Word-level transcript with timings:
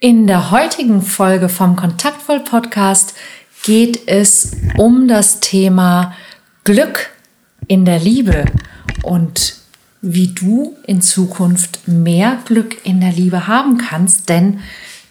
In 0.00 0.28
der 0.28 0.52
heutigen 0.52 1.02
Folge 1.02 1.48
vom 1.48 1.74
Kontaktvoll 1.74 2.38
Podcast 2.38 3.14
geht 3.64 4.06
es 4.06 4.52
um 4.76 5.08
das 5.08 5.40
Thema 5.40 6.14
Glück 6.62 7.10
in 7.66 7.84
der 7.84 7.98
Liebe 7.98 8.44
und 9.02 9.56
wie 10.00 10.28
du 10.28 10.76
in 10.86 11.02
Zukunft 11.02 11.88
mehr 11.88 12.38
Glück 12.44 12.86
in 12.86 13.00
der 13.00 13.10
Liebe 13.10 13.48
haben 13.48 13.76
kannst, 13.76 14.28
denn 14.28 14.60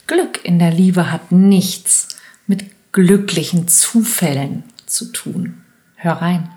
Glück 0.07 0.45
in 0.45 0.57
der 0.57 0.71
Liebe 0.71 1.11
hat 1.11 1.33
nichts 1.33 2.07
mit 2.45 2.63
glücklichen 2.93 3.67
Zufällen 3.67 4.63
zu 4.85 5.11
tun. 5.11 5.65
Hör 5.95 6.13
rein. 6.13 6.47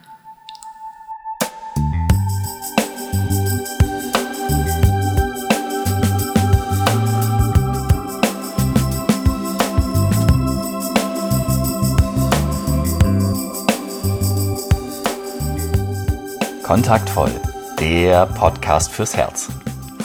Kontaktvoll, 16.71 17.33
der 17.81 18.27
Podcast 18.27 18.93
fürs 18.93 19.17
Herz. 19.17 19.49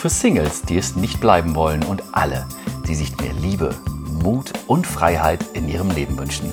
Für 0.02 0.10
Singles, 0.10 0.64
die 0.64 0.80
es 0.80 0.96
nicht 0.96 1.22
bleiben 1.22 1.54
wollen 1.54 1.84
und 1.84 2.02
alle, 2.12 2.48
die 2.88 2.96
sich 2.96 3.16
mehr 3.18 3.34
Liebe, 3.34 3.76
Mut 4.23 4.52
und 4.66 4.88
Freiheit 4.88 5.46
in 5.54 5.70
ihrem 5.70 5.92
Leben 5.92 6.18
wünschen. 6.18 6.52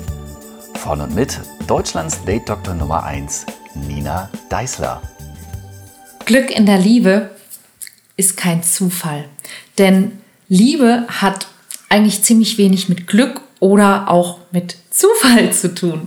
Von 0.75 1.01
und 1.01 1.15
mit 1.15 1.39
Deutschlands 1.65 2.23
Date-Doktor 2.25 2.75
Nummer 2.75 3.03
1, 3.03 3.47
Nina 3.73 4.29
Deißler. 4.49 5.01
Glück 6.25 6.55
in 6.55 6.67
der 6.67 6.77
Liebe 6.77 7.31
ist 8.15 8.37
kein 8.37 8.61
Zufall, 8.61 9.25
denn 9.79 10.21
Liebe 10.47 11.07
hat 11.07 11.47
eigentlich 11.89 12.21
ziemlich 12.21 12.59
wenig 12.59 12.87
mit 12.87 13.07
Glück 13.07 13.41
oder 13.59 14.11
auch 14.11 14.37
mit 14.51 14.77
Zufall 14.91 15.51
zu 15.53 15.73
tun. 15.73 16.05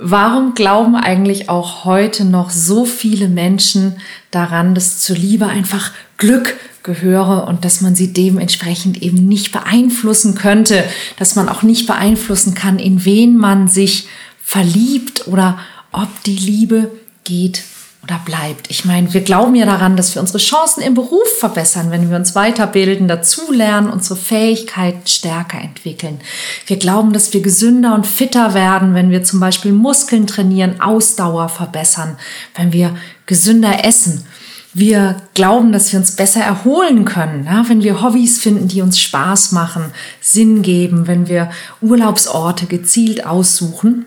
Warum 0.00 0.54
glauben 0.54 0.96
eigentlich 0.96 1.48
auch 1.48 1.84
heute 1.84 2.24
noch 2.24 2.50
so 2.50 2.84
viele 2.84 3.28
Menschen 3.28 3.96
daran, 4.30 4.74
dass 4.74 4.98
zur 4.98 5.16
Liebe 5.16 5.46
einfach 5.46 5.92
Glück 6.16 6.56
gehöre 6.82 7.46
und 7.48 7.64
dass 7.64 7.80
man 7.80 7.94
sie 7.94 8.12
dementsprechend 8.12 9.02
eben 9.02 9.26
nicht 9.26 9.52
beeinflussen 9.52 10.34
könnte, 10.34 10.84
dass 11.18 11.34
man 11.36 11.48
auch 11.48 11.62
nicht 11.62 11.86
beeinflussen 11.86 12.54
kann, 12.54 12.78
in 12.78 13.04
wen 13.04 13.36
man 13.36 13.68
sich 13.68 14.08
verliebt 14.42 15.26
oder 15.28 15.58
ob 15.92 16.08
die 16.24 16.36
Liebe 16.36 16.90
geht 17.24 17.62
oder 18.04 18.20
bleibt. 18.24 18.70
Ich 18.70 18.84
meine, 18.84 19.12
wir 19.14 19.22
glauben 19.22 19.54
ja 19.54 19.64
daran, 19.64 19.96
dass 19.96 20.14
wir 20.14 20.20
unsere 20.20 20.38
Chancen 20.38 20.82
im 20.82 20.94
Beruf 20.94 21.26
verbessern, 21.38 21.90
wenn 21.90 22.10
wir 22.10 22.16
uns 22.16 22.34
weiterbilden, 22.34 23.08
dazulernen, 23.08 23.90
unsere 23.90 24.16
Fähigkeiten 24.16 25.06
stärker 25.06 25.58
entwickeln. 25.60 26.20
Wir 26.66 26.76
glauben, 26.76 27.12
dass 27.12 27.32
wir 27.32 27.40
gesünder 27.40 27.94
und 27.94 28.06
fitter 28.06 28.52
werden, 28.52 28.94
wenn 28.94 29.10
wir 29.10 29.24
zum 29.24 29.40
Beispiel 29.40 29.72
Muskeln 29.72 30.26
trainieren, 30.26 30.80
Ausdauer 30.80 31.48
verbessern, 31.48 32.18
wenn 32.54 32.72
wir 32.72 32.94
gesünder 33.26 33.84
essen. 33.84 34.26
Wir 34.74 35.16
glauben, 35.34 35.72
dass 35.72 35.92
wir 35.92 36.00
uns 36.00 36.16
besser 36.16 36.40
erholen 36.40 37.04
können, 37.04 37.44
ja, 37.44 37.64
wenn 37.68 37.82
wir 37.82 38.02
Hobbys 38.02 38.40
finden, 38.40 38.68
die 38.68 38.82
uns 38.82 38.98
Spaß 38.98 39.52
machen, 39.52 39.92
Sinn 40.20 40.62
geben, 40.62 41.06
wenn 41.06 41.28
wir 41.28 41.50
Urlaubsorte 41.80 42.66
gezielt 42.66 43.24
aussuchen. 43.24 44.06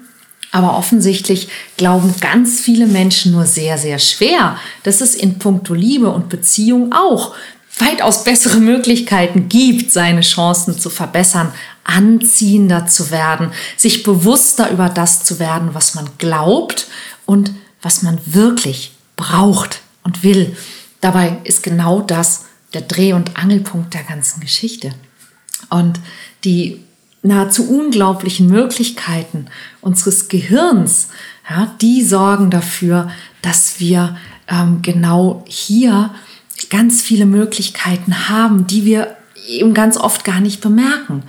Aber 0.57 0.75
offensichtlich 0.75 1.49
glauben 1.77 2.15
ganz 2.19 2.61
viele 2.61 2.87
Menschen 2.87 3.31
nur 3.31 3.45
sehr, 3.45 3.77
sehr 3.77 3.99
schwer, 3.99 4.57
dass 4.81 5.01
es 5.01 5.13
in 5.13 5.37
puncto 5.37 5.75
Liebe 5.75 6.09
und 6.09 6.29
Beziehung 6.29 6.93
auch 6.93 7.35
weitaus 7.77 8.23
bessere 8.23 8.57
Möglichkeiten 8.57 9.49
gibt, 9.49 9.91
seine 9.91 10.21
Chancen 10.21 10.79
zu 10.79 10.89
verbessern, 10.89 11.53
anziehender 11.83 12.87
zu 12.87 13.11
werden, 13.11 13.51
sich 13.75 14.01
bewusster 14.01 14.71
über 14.71 14.89
das 14.89 15.23
zu 15.23 15.37
werden, 15.37 15.75
was 15.75 15.93
man 15.93 16.09
glaubt 16.17 16.87
und 17.27 17.51
was 17.83 18.01
man 18.01 18.19
wirklich 18.25 18.93
braucht 19.15 19.81
und 20.03 20.23
will. 20.23 20.57
Dabei 21.01 21.37
ist 21.43 21.61
genau 21.61 22.01
das 22.01 22.45
der 22.73 22.81
Dreh- 22.81 23.13
und 23.13 23.37
Angelpunkt 23.37 23.93
der 23.93 24.05
ganzen 24.05 24.39
Geschichte. 24.39 24.89
Und 25.69 25.99
die 26.43 26.83
nahezu 27.21 27.69
unglaublichen 27.69 28.47
Möglichkeiten 28.47 29.47
unseres 29.81 30.27
Gehirns, 30.27 31.09
ja, 31.49 31.73
die 31.81 32.03
sorgen 32.03 32.49
dafür, 32.49 33.09
dass 33.41 33.79
wir 33.79 34.17
ähm, 34.47 34.81
genau 34.81 35.43
hier 35.47 36.11
ganz 36.69 37.01
viele 37.01 37.25
Möglichkeiten 37.25 38.29
haben, 38.29 38.67
die 38.67 38.85
wir 38.85 39.15
eben 39.47 39.73
ganz 39.73 39.97
oft 39.97 40.23
gar 40.25 40.39
nicht 40.39 40.61
bemerken. 40.61 41.23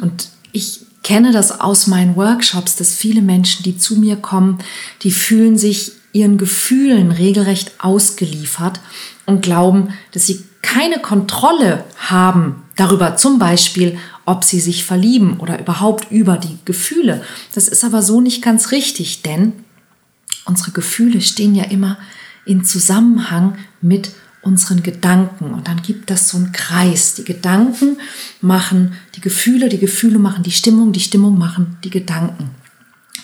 Und 0.00 0.28
ich 0.52 0.80
kenne 1.02 1.32
das 1.32 1.60
aus 1.60 1.86
meinen 1.86 2.16
Workshops, 2.16 2.76
dass 2.76 2.94
viele 2.94 3.22
Menschen, 3.22 3.62
die 3.62 3.78
zu 3.78 3.96
mir 3.96 4.16
kommen, 4.16 4.58
die 5.02 5.10
fühlen 5.10 5.58
sich 5.58 5.92
ihren 6.12 6.38
Gefühlen 6.38 7.12
regelrecht 7.12 7.72
ausgeliefert 7.78 8.80
und 9.26 9.42
glauben, 9.42 9.88
dass 10.12 10.26
sie 10.26 10.44
keine 10.62 10.98
Kontrolle 10.98 11.84
haben 11.96 12.62
darüber, 12.76 13.16
zum 13.16 13.38
Beispiel, 13.38 13.98
ob 14.28 14.44
sie 14.44 14.60
sich 14.60 14.84
verlieben 14.84 15.40
oder 15.40 15.58
überhaupt 15.58 16.12
über 16.12 16.36
die 16.36 16.58
Gefühle. 16.66 17.22
Das 17.54 17.66
ist 17.66 17.82
aber 17.82 18.02
so 18.02 18.20
nicht 18.20 18.42
ganz 18.42 18.72
richtig, 18.72 19.22
denn 19.22 19.54
unsere 20.44 20.70
Gefühle 20.72 21.22
stehen 21.22 21.54
ja 21.54 21.64
immer 21.64 21.96
in 22.44 22.62
Zusammenhang 22.62 23.56
mit 23.80 24.10
unseren 24.42 24.82
Gedanken. 24.82 25.54
Und 25.54 25.66
dann 25.66 25.80
gibt 25.80 26.10
das 26.10 26.28
so 26.28 26.36
einen 26.36 26.52
Kreis. 26.52 27.14
Die 27.14 27.24
Gedanken 27.24 27.96
machen 28.42 28.92
die 29.16 29.22
Gefühle, 29.22 29.70
die 29.70 29.78
Gefühle 29.78 30.18
machen 30.18 30.42
die 30.42 30.52
Stimmung, 30.52 30.92
die 30.92 31.00
Stimmung 31.00 31.38
machen 31.38 31.78
die 31.82 31.90
Gedanken. 31.90 32.50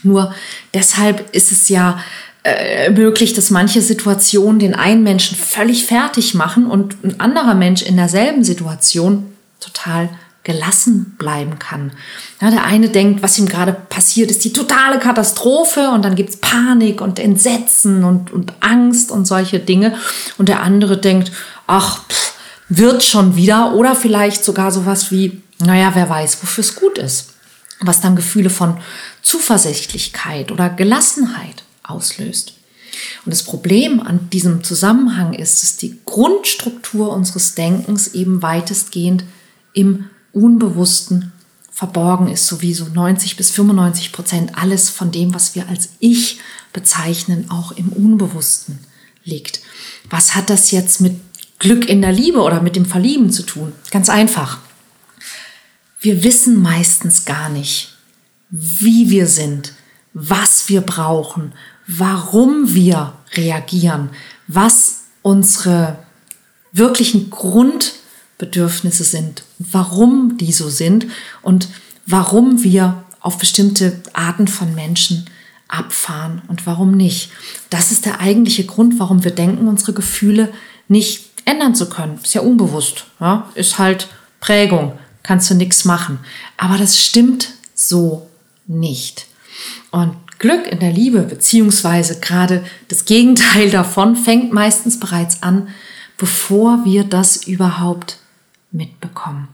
Nur 0.02 0.34
deshalb 0.72 1.34
ist 1.34 1.52
es 1.52 1.68
ja 1.68 2.02
äh, 2.44 2.90
möglich, 2.90 3.34
dass 3.34 3.50
manche 3.50 3.82
Situationen 3.82 4.58
den 4.58 4.74
einen 4.74 5.02
Menschen 5.02 5.36
völlig 5.36 5.84
fertig 5.84 6.32
machen 6.32 6.64
und 6.64 6.96
ein 7.04 7.20
anderer 7.20 7.54
Mensch 7.54 7.82
in 7.82 7.96
derselben 7.96 8.42
Situation 8.42 9.26
total 9.60 10.08
gelassen 10.44 11.16
bleiben 11.18 11.58
kann. 11.58 11.92
Ja, 12.40 12.50
der 12.50 12.64
eine 12.64 12.90
denkt, 12.90 13.22
was 13.22 13.38
ihm 13.38 13.48
gerade 13.48 13.72
passiert, 13.72 14.30
ist 14.30 14.44
die 14.44 14.52
totale 14.52 14.98
Katastrophe 14.98 15.88
und 15.88 16.04
dann 16.04 16.14
gibt 16.14 16.30
es 16.30 16.36
Panik 16.36 17.00
und 17.00 17.18
Entsetzen 17.18 18.04
und, 18.04 18.30
und 18.30 18.52
Angst 18.60 19.10
und 19.10 19.26
solche 19.26 19.58
Dinge. 19.58 19.96
Und 20.36 20.50
der 20.50 20.62
andere 20.62 20.98
denkt, 20.98 21.32
ach, 21.66 22.06
pff, 22.08 22.34
wird 22.68 23.02
schon 23.02 23.36
wieder 23.36 23.74
oder 23.74 23.96
vielleicht 23.96 24.44
sogar 24.44 24.70
sowas 24.70 25.10
wie, 25.10 25.42
naja, 25.60 25.92
wer 25.94 26.08
weiß, 26.08 26.42
wofür 26.42 26.62
es 26.62 26.76
gut 26.76 26.98
ist. 26.98 27.30
Was 27.80 28.00
dann 28.00 28.14
Gefühle 28.14 28.50
von 28.50 28.78
Zuversichtlichkeit 29.22 30.52
oder 30.52 30.68
Gelassenheit 30.68 31.64
auslöst. 31.82 32.54
Und 33.24 33.32
das 33.32 33.42
Problem 33.42 34.00
an 34.00 34.30
diesem 34.30 34.62
Zusammenhang 34.62 35.32
ist, 35.32 35.62
dass 35.62 35.76
die 35.76 35.98
Grundstruktur 36.04 37.12
unseres 37.12 37.54
Denkens 37.54 38.08
eben 38.08 38.42
weitestgehend 38.42 39.24
im 39.72 40.08
Unbewussten 40.34 41.32
verborgen 41.70 42.28
ist, 42.28 42.46
so 42.46 42.62
wie 42.62 42.74
so 42.74 42.86
90 42.86 43.36
bis 43.36 43.50
95 43.50 44.12
Prozent 44.12 44.56
alles 44.56 44.90
von 44.90 45.10
dem, 45.10 45.34
was 45.34 45.54
wir 45.54 45.68
als 45.68 45.90
Ich 45.98 46.40
bezeichnen, 46.72 47.50
auch 47.50 47.72
im 47.72 47.88
Unbewussten 47.88 48.78
liegt. 49.24 49.60
Was 50.10 50.34
hat 50.34 50.50
das 50.50 50.70
jetzt 50.70 51.00
mit 51.00 51.16
Glück 51.58 51.88
in 51.88 52.02
der 52.02 52.12
Liebe 52.12 52.42
oder 52.42 52.60
mit 52.60 52.76
dem 52.76 52.84
Verlieben 52.84 53.30
zu 53.30 53.42
tun? 53.42 53.72
Ganz 53.90 54.08
einfach. 54.08 54.58
Wir 56.00 56.22
wissen 56.22 56.60
meistens 56.60 57.24
gar 57.24 57.48
nicht, 57.48 57.96
wie 58.50 59.10
wir 59.10 59.26
sind, 59.26 59.72
was 60.12 60.68
wir 60.68 60.82
brauchen, 60.82 61.52
warum 61.86 62.74
wir 62.74 63.14
reagieren, 63.34 64.10
was 64.46 65.04
unsere 65.22 65.98
wirklichen 66.72 67.30
Grund 67.30 67.94
Bedürfnisse 68.36 69.04
sind, 69.04 69.43
warum 69.70 70.36
die 70.38 70.52
so 70.52 70.68
sind 70.68 71.06
und 71.42 71.68
warum 72.06 72.62
wir 72.62 73.04
auf 73.20 73.38
bestimmte 73.38 74.02
Arten 74.12 74.48
von 74.48 74.74
Menschen 74.74 75.26
abfahren 75.68 76.42
und 76.48 76.66
warum 76.66 76.92
nicht. 76.92 77.30
Das 77.70 77.90
ist 77.90 78.04
der 78.04 78.20
eigentliche 78.20 78.64
Grund, 78.64 78.98
warum 78.98 79.24
wir 79.24 79.30
denken, 79.30 79.66
unsere 79.66 79.92
Gefühle 79.92 80.52
nicht 80.88 81.30
ändern 81.44 81.74
zu 81.74 81.88
können. 81.88 82.18
Ist 82.22 82.34
ja 82.34 82.42
unbewusst. 82.42 83.06
Ja? 83.20 83.48
Ist 83.54 83.78
halt 83.78 84.08
Prägung. 84.40 84.98
Kannst 85.22 85.50
du 85.50 85.54
nichts 85.54 85.84
machen. 85.84 86.18
Aber 86.56 86.76
das 86.76 87.02
stimmt 87.02 87.54
so 87.74 88.28
nicht. 88.66 89.26
Und 89.90 90.16
Glück 90.38 90.66
in 90.66 90.80
der 90.80 90.92
Liebe, 90.92 91.20
beziehungsweise 91.20 92.20
gerade 92.20 92.64
das 92.88 93.06
Gegenteil 93.06 93.70
davon, 93.70 94.16
fängt 94.16 94.52
meistens 94.52 95.00
bereits 95.00 95.42
an, 95.42 95.68
bevor 96.18 96.84
wir 96.84 97.04
das 97.04 97.46
überhaupt 97.46 98.18
mitbekommen. 98.74 99.48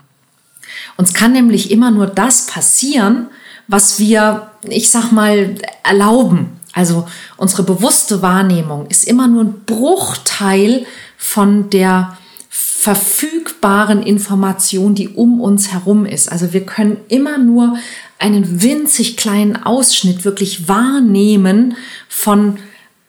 Uns 0.96 1.14
kann 1.14 1.32
nämlich 1.32 1.70
immer 1.70 1.90
nur 1.90 2.06
das 2.06 2.46
passieren, 2.46 3.28
was 3.68 3.98
wir, 3.98 4.50
ich 4.62 4.90
sag 4.90 5.12
mal, 5.12 5.54
erlauben. 5.84 6.60
Also 6.72 7.06
unsere 7.36 7.62
bewusste 7.62 8.22
Wahrnehmung 8.22 8.86
ist 8.88 9.04
immer 9.04 9.26
nur 9.28 9.44
ein 9.44 9.64
Bruchteil 9.64 10.86
von 11.16 11.70
der 11.70 12.16
verfügbaren 12.48 14.02
Information, 14.02 14.94
die 14.94 15.08
um 15.08 15.40
uns 15.40 15.72
herum 15.72 16.06
ist. 16.06 16.32
Also 16.32 16.52
wir 16.52 16.64
können 16.64 16.96
immer 17.08 17.38
nur 17.38 17.76
einen 18.18 18.62
winzig 18.62 19.16
kleinen 19.16 19.56
Ausschnitt 19.56 20.24
wirklich 20.24 20.68
wahrnehmen 20.68 21.76
von 22.08 22.58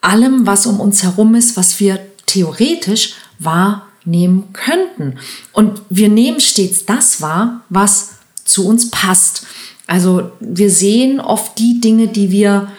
allem, 0.02 0.46
was 0.46 0.66
um 0.66 0.80
uns 0.80 1.04
herum 1.04 1.36
ist, 1.36 1.58
was 1.58 1.80
wir 1.80 2.00
theoretisch 2.26 3.16
wahrnehmen 4.06 4.54
könnten. 4.54 5.20
Und 5.52 5.82
wir 5.90 6.10
nehmen 6.10 6.40
stets 6.40 6.86
das 6.86 7.22
wahr, 7.22 7.62
was 7.70 8.16
zu 8.44 8.68
uns 8.68 8.90
passt. 8.92 9.46
Also 9.88 10.32
wir 10.40 10.70
sehen 10.70 11.20
oft 11.20 11.58
die 11.60 11.82
Dinge, 11.82 12.08
die 12.08 12.32
wir 12.32 12.72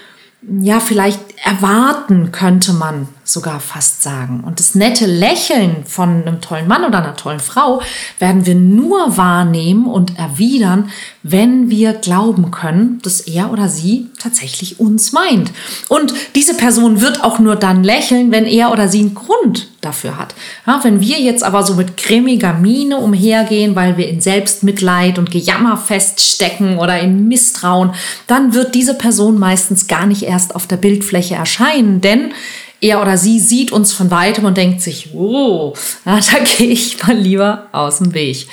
ja 0.61 0.81
vielleicht 0.81 1.21
erwarten, 1.45 2.33
könnte 2.33 2.73
man 2.73 3.09
sogar 3.25 3.61
fast 3.61 4.03
sagen. 4.03 4.43
Und 4.45 4.59
das 4.59 4.75
nette 4.75 5.07
Lächeln 5.07 5.85
von 5.87 6.23
einem 6.23 6.41
tollen 6.41 6.67
Mann 6.67 6.85
oder 6.85 6.99
einer 6.99 7.17
tollen 7.17 7.41
Frau 7.41 7.81
werden 8.19 8.47
wir 8.47 8.55
nur 8.55 9.17
wahrnehmen 9.17 9.87
und 9.87 10.19
erwidern, 10.19 10.91
wenn 11.23 11.71
wir 11.71 11.93
glauben 11.93 12.51
können, 12.51 13.01
dass 13.03 13.21
er 13.21 13.53
oder 13.53 13.69
sie 13.69 14.11
tatsächlich 14.19 14.81
uns 14.81 15.13
meint. 15.13 15.53
Und 15.89 16.13
diese 16.35 16.55
Person 16.55 17.01
wird 17.01 17.23
auch 17.23 17.39
nur 17.39 17.55
dann 17.55 17.85
lächeln, 17.85 18.33
wenn 18.33 18.45
er 18.45 18.73
oder 18.73 18.89
sie 18.89 19.01
einen 19.01 19.15
Grund 19.15 19.69
dafür 19.81 20.19
hat. 20.19 20.35
Ja, 20.67 20.81
wenn 20.83 21.01
wir 21.01 21.21
jetzt 21.21 21.45
aber 21.45 21.63
so 21.63 21.75
mit 21.75 21.97
grimmiger 21.97 22.55
Miene 22.55 22.97
umhergehen, 22.97 23.77
weil 23.77 23.97
wir 23.97 24.09
in 24.09 24.21
Selbstmitleid 24.21 25.19
und 25.19 25.31
Gejammer 25.31 25.77
feststecken 25.77 26.79
oder 26.79 26.99
in 27.01 27.29
Misstrauen, 27.29 27.93
dann 28.27 28.55
wird 28.55 28.75
diese 28.75 28.95
Person 28.95 29.39
meistens 29.39 29.87
gar 29.87 30.07
nicht 30.07 30.23
erst 30.23 30.55
auf 30.57 30.67
der 30.67 30.77
Bildfläche 30.77 31.35
erscheinen, 31.35 32.01
denn 32.01 32.33
er 32.83 33.01
oder 33.01 33.17
sie 33.17 33.39
sieht 33.39 33.71
uns 33.73 33.93
von 33.93 34.11
weitem 34.11 34.45
und 34.45 34.57
denkt 34.57 34.83
sich, 34.83 35.15
oh, 35.15 35.75
da 36.05 36.19
gehe 36.59 36.69
ich 36.69 37.03
mal 37.03 37.17
lieber 37.17 37.69
aus 37.73 37.99
dem 37.99 38.13
Weg. 38.13 38.49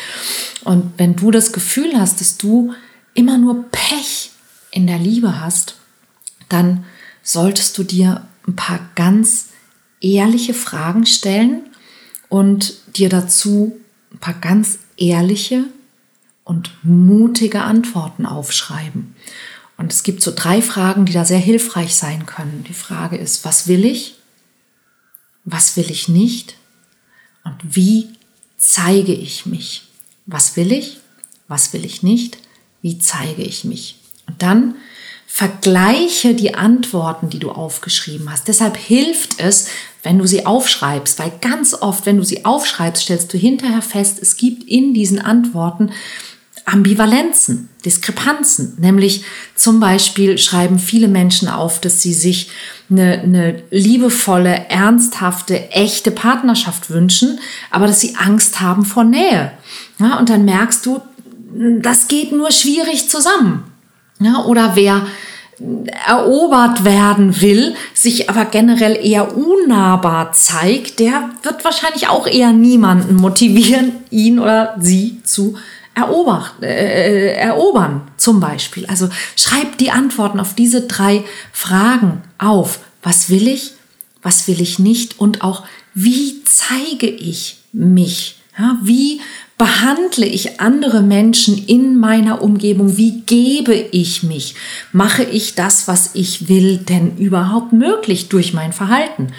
Und 0.63 0.93
wenn 0.97 1.15
du 1.15 1.31
das 1.31 1.51
Gefühl 1.51 1.99
hast, 1.99 2.21
dass 2.21 2.37
du 2.37 2.73
immer 3.15 3.37
nur 3.37 3.65
Pech 3.71 4.31
in 4.71 4.85
der 4.85 4.99
Liebe 4.99 5.41
hast, 5.41 5.75
dann 6.47 6.85
solltest 7.23 7.77
du 7.77 7.83
dir 7.83 8.27
ein 8.47 8.55
paar 8.55 8.79
ganz 8.95 9.47
ehrliche 9.99 10.53
Fragen 10.53 11.05
stellen 11.07 11.63
und 12.29 12.75
dir 12.95 13.09
dazu 13.09 13.79
ein 14.13 14.19
paar 14.19 14.35
ganz 14.35 14.79
ehrliche 14.95 15.65
und 16.43 16.71
mutige 16.83 17.61
Antworten 17.61 18.27
aufschreiben. 18.27 19.15
Und 19.75 19.91
es 19.91 20.03
gibt 20.03 20.21
so 20.21 20.31
drei 20.35 20.61
Fragen, 20.61 21.05
die 21.05 21.13
da 21.13 21.25
sehr 21.25 21.39
hilfreich 21.39 21.95
sein 21.95 22.25
können. 22.25 22.63
Die 22.67 22.73
Frage 22.73 23.17
ist, 23.17 23.43
was 23.43 23.67
will 23.67 23.85
ich? 23.85 24.19
Was 25.45 25.77
will 25.77 25.89
ich 25.89 26.07
nicht? 26.07 26.56
Und 27.44 27.57
wie 27.63 28.09
zeige 28.57 29.13
ich 29.13 29.45
mich? 29.45 29.83
Was 30.25 30.56
will 30.56 30.71
ich? 30.71 30.97
Was 31.47 31.74
will 31.74 31.86
ich 31.86 32.03
nicht? 32.03 32.38
Wie 32.81 33.00
zeige 33.00 33.41
ich 33.41 33.63
mich? 33.63 33.95
Und 34.27 34.41
dann 34.41 34.75
vergleiche 35.25 36.33
die 36.33 36.56
Antworten, 36.56 37.30
die 37.30 37.39
du 37.39 37.51
aufgeschrieben 37.51 38.31
hast. 38.31 38.47
Deshalb 38.47 38.77
hilft 38.77 39.39
es, 39.39 39.68
wenn 40.03 40.18
du 40.18 40.25
sie 40.25 40.45
aufschreibst, 40.45 41.19
weil 41.19 41.31
ganz 41.39 41.74
oft, 41.74 42.06
wenn 42.06 42.18
du 42.18 42.24
sie 42.24 42.45
aufschreibst, 42.45 43.03
stellst 43.03 43.33
du 43.33 43.38
hinterher 43.38 43.81
fest, 43.81 44.19
es 44.21 44.38
gibt 44.38 44.63
in 44.63 44.94
diesen 44.94 45.19
Antworten 45.19 45.92
Ambivalenzen, 46.71 47.69
Diskrepanzen. 47.86 48.75
Nämlich 48.80 49.24
zum 49.56 49.80
Beispiel 49.80 50.38
schreiben 50.38 50.80
viele 50.80 51.07
Menschen 51.07 51.48
auf, 51.48 51.81
dass 51.81 52.01
sie 52.01 52.13
sich 52.13 52.51
eine, 52.89 53.19
eine 53.21 53.63
liebevolle, 53.71 54.69
ernsthafte, 54.69 55.71
echte 55.71 56.12
Partnerschaft 56.12 56.89
wünschen, 56.89 57.39
aber 57.71 57.88
dass 57.88 58.01
sie 58.01 58.16
Angst 58.18 58.62
haben 58.62 58.86
vor 58.86 59.04
Nähe. 59.04 59.51
Ja, 60.00 60.18
und 60.19 60.30
dann 60.30 60.45
merkst 60.45 60.86
du, 60.86 61.01
das 61.81 62.07
geht 62.07 62.31
nur 62.31 62.51
schwierig 62.51 63.10
zusammen. 63.10 63.63
Ja, 64.19 64.44
oder 64.45 64.75
wer 64.75 65.07
erobert 66.07 66.86
werden 66.86 67.42
will, 67.42 67.75
sich 67.94 68.30
aber 68.30 68.45
generell 68.45 68.98
eher 69.01 69.36
unnahbar 69.36 70.31
zeigt, 70.31 71.00
der 71.00 71.31
wird 71.44 71.66
wahrscheinlich 71.66 72.07
auch 72.07 72.27
eher 72.27 72.54
niemanden 72.54 73.16
motivieren, 73.16 73.92
ihn 74.10 74.39
oder 74.39 74.75
sie 74.80 75.21
zu 75.24 75.57
erobern, 75.99 76.45
äh, 76.61 77.33
erobern 77.33 78.01
zum 78.17 78.39
Beispiel. 78.39 78.85
Also 78.85 79.09
schreib 79.35 79.77
die 79.77 79.91
Antworten 79.91 80.39
auf 80.39 80.55
diese 80.55 80.81
drei 80.81 81.23
Fragen 81.51 82.21
auf. 82.37 82.79
Was 83.03 83.29
will 83.29 83.47
ich? 83.47 83.73
Was 84.21 84.47
will 84.47 84.61
ich 84.61 84.79
nicht? 84.79 85.19
Und 85.19 85.41
auch, 85.41 85.63
wie 85.93 86.43
zeige 86.43 87.07
ich 87.07 87.59
mich? 87.71 88.37
Ja, 88.57 88.77
wie 88.83 89.21
behandle 89.57 90.25
ich 90.25 90.59
andere 90.61 91.01
Menschen 91.01 91.65
in 91.65 91.97
meiner 91.99 92.41
Umgebung? 92.41 92.97
Wie 92.97 93.21
gebe 93.21 93.73
ich 93.73 94.23
mich? 94.23 94.55
Mache 94.91 95.23
ich 95.23 95.55
das, 95.55 95.87
was 95.87 96.11
ich 96.13 96.47
will, 96.47 96.77
denn 96.77 97.17
überhaupt 97.17 97.73
möglich 97.73 98.29
durch 98.29 98.53
mein 98.53 98.73
Verhalten? 98.73 99.33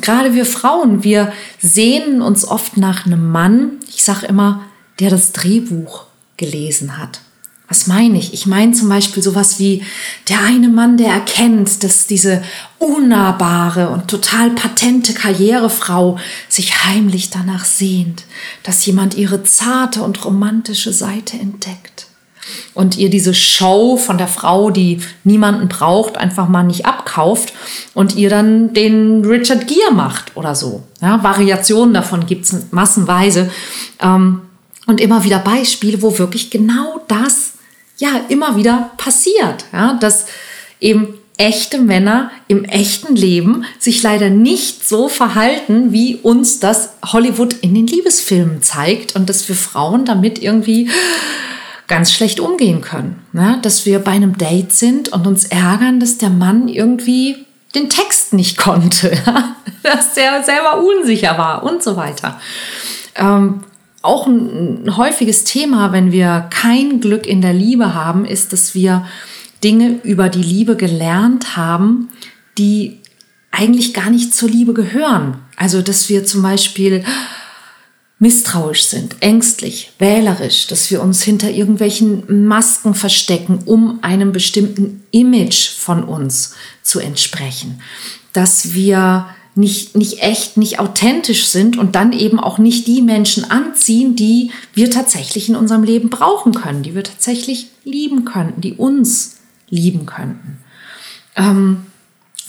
Gerade 0.00 0.34
wir 0.34 0.46
Frauen, 0.46 1.04
wir 1.04 1.32
sehnen 1.58 2.22
uns 2.22 2.46
oft 2.46 2.76
nach 2.76 3.06
einem 3.06 3.30
Mann, 3.30 3.72
ich 3.88 4.04
sage 4.04 4.26
immer, 4.26 4.62
der 5.00 5.10
das 5.10 5.32
Drehbuch 5.32 6.04
gelesen 6.36 6.98
hat. 6.98 7.20
Was 7.68 7.86
meine 7.86 8.18
ich? 8.18 8.34
Ich 8.34 8.46
meine 8.46 8.72
zum 8.72 8.90
Beispiel 8.90 9.22
sowas 9.22 9.58
wie 9.58 9.82
der 10.28 10.40
eine 10.40 10.68
Mann, 10.68 10.98
der 10.98 11.08
erkennt, 11.08 11.82
dass 11.82 12.06
diese 12.06 12.42
unnahbare 12.78 13.88
und 13.88 14.08
total 14.08 14.50
patente 14.50 15.14
Karrierefrau 15.14 16.18
sich 16.50 16.84
heimlich 16.84 17.30
danach 17.30 17.64
sehnt, 17.64 18.24
dass 18.62 18.84
jemand 18.84 19.14
ihre 19.14 19.42
zarte 19.44 20.02
und 20.02 20.22
romantische 20.22 20.92
Seite 20.92 21.38
entdeckt 21.38 22.08
und 22.74 22.98
ihr 22.98 23.08
diese 23.08 23.32
Show 23.32 23.96
von 23.96 24.18
der 24.18 24.28
Frau, 24.28 24.70
die 24.70 25.00
niemanden 25.24 25.68
braucht, 25.68 26.18
einfach 26.18 26.48
mal 26.48 26.64
nicht 26.64 26.84
abkauft 26.84 27.54
und 27.94 28.16
ihr 28.16 28.28
dann 28.28 28.74
den 28.74 29.24
Richard 29.24 29.66
Gere 29.66 29.92
macht 29.92 30.36
oder 30.36 30.54
so. 30.54 30.82
Ja, 31.00 31.22
Variationen 31.22 31.94
davon 31.94 32.26
gibt 32.26 32.44
es 32.44 32.70
massenweise. 32.70 33.50
Ähm, 34.00 34.42
und 34.92 35.00
immer 35.00 35.24
wieder 35.24 35.38
Beispiele, 35.38 36.02
wo 36.02 36.18
wirklich 36.18 36.50
genau 36.50 37.00
das 37.08 37.54
ja 37.96 38.20
immer 38.28 38.56
wieder 38.56 38.90
passiert, 38.98 39.64
ja, 39.72 39.94
dass 39.94 40.26
eben 40.80 41.14
echte 41.38 41.78
Männer 41.78 42.30
im 42.46 42.66
echten 42.66 43.16
Leben 43.16 43.64
sich 43.78 44.02
leider 44.02 44.28
nicht 44.28 44.86
so 44.86 45.08
verhalten, 45.08 45.94
wie 45.94 46.16
uns 46.16 46.60
das 46.60 46.90
Hollywood 47.06 47.54
in 47.62 47.74
den 47.74 47.86
Liebesfilmen 47.86 48.60
zeigt 48.60 49.16
und 49.16 49.30
dass 49.30 49.48
wir 49.48 49.56
Frauen 49.56 50.04
damit 50.04 50.42
irgendwie 50.42 50.90
ganz 51.88 52.12
schlecht 52.12 52.38
umgehen 52.38 52.82
können. 52.82 53.22
Ne? 53.32 53.60
Dass 53.62 53.86
wir 53.86 53.98
bei 53.98 54.10
einem 54.10 54.36
Date 54.36 54.74
sind 54.74 55.08
und 55.08 55.26
uns 55.26 55.46
ärgern, 55.46 56.00
dass 56.00 56.18
der 56.18 56.28
Mann 56.28 56.68
irgendwie 56.68 57.46
den 57.74 57.88
Text 57.88 58.34
nicht 58.34 58.58
konnte, 58.58 59.10
dass 59.82 60.12
der 60.12 60.42
selber 60.42 60.82
unsicher 60.84 61.38
war 61.38 61.62
und 61.62 61.82
so 61.82 61.96
weiter. 61.96 62.38
Ähm, 63.14 63.62
auch 64.02 64.26
ein, 64.26 64.96
häufiges 64.96 65.44
Thema, 65.44 65.92
wenn 65.92 66.12
wir 66.12 66.48
kein 66.50 67.00
Glück 67.00 67.26
in 67.26 67.40
der 67.40 67.54
Liebe 67.54 67.94
haben, 67.94 68.24
ist, 68.24 68.52
dass 68.52 68.74
wir 68.74 69.06
Dinge 69.62 70.00
über 70.02 70.28
die 70.28 70.42
Liebe 70.42 70.76
gelernt 70.76 71.56
haben, 71.56 72.08
die 72.58 72.98
eigentlich 73.52 73.94
gar 73.94 74.10
nicht 74.10 74.34
zur 74.34 74.48
Liebe 74.48 74.74
gehören. 74.74 75.38
Also, 75.56 75.82
dass 75.82 76.08
wir 76.08 76.24
zum 76.24 76.42
Beispiel 76.42 77.04
misstrauisch 78.18 78.84
sind, 78.84 79.16
ängstlich, 79.20 79.92
wählerisch, 79.98 80.68
dass 80.68 80.90
wir 80.90 81.02
uns 81.02 81.22
hinter 81.22 81.50
irgendwelchen 81.50 82.46
Masken 82.46 82.94
verstecken, 82.94 83.60
um 83.64 83.98
einem 84.02 84.32
bestimmten 84.32 85.02
Image 85.10 85.70
von 85.70 86.04
uns 86.04 86.54
zu 86.84 87.00
entsprechen, 87.00 87.80
dass 88.32 88.74
wir 88.74 89.26
nicht, 89.54 89.96
nicht 89.96 90.22
echt, 90.22 90.56
nicht 90.56 90.80
authentisch 90.80 91.46
sind 91.46 91.76
und 91.76 91.94
dann 91.94 92.12
eben 92.12 92.40
auch 92.40 92.58
nicht 92.58 92.86
die 92.86 93.02
Menschen 93.02 93.50
anziehen, 93.50 94.16
die 94.16 94.50
wir 94.72 94.90
tatsächlich 94.90 95.48
in 95.48 95.56
unserem 95.56 95.84
Leben 95.84 96.08
brauchen 96.08 96.54
können, 96.54 96.82
die 96.82 96.94
wir 96.94 97.04
tatsächlich 97.04 97.68
lieben 97.84 98.24
könnten, 98.24 98.60
die 98.60 98.74
uns 98.74 99.36
lieben 99.68 100.06
könnten. 100.06 100.58
Ähm, 101.36 101.86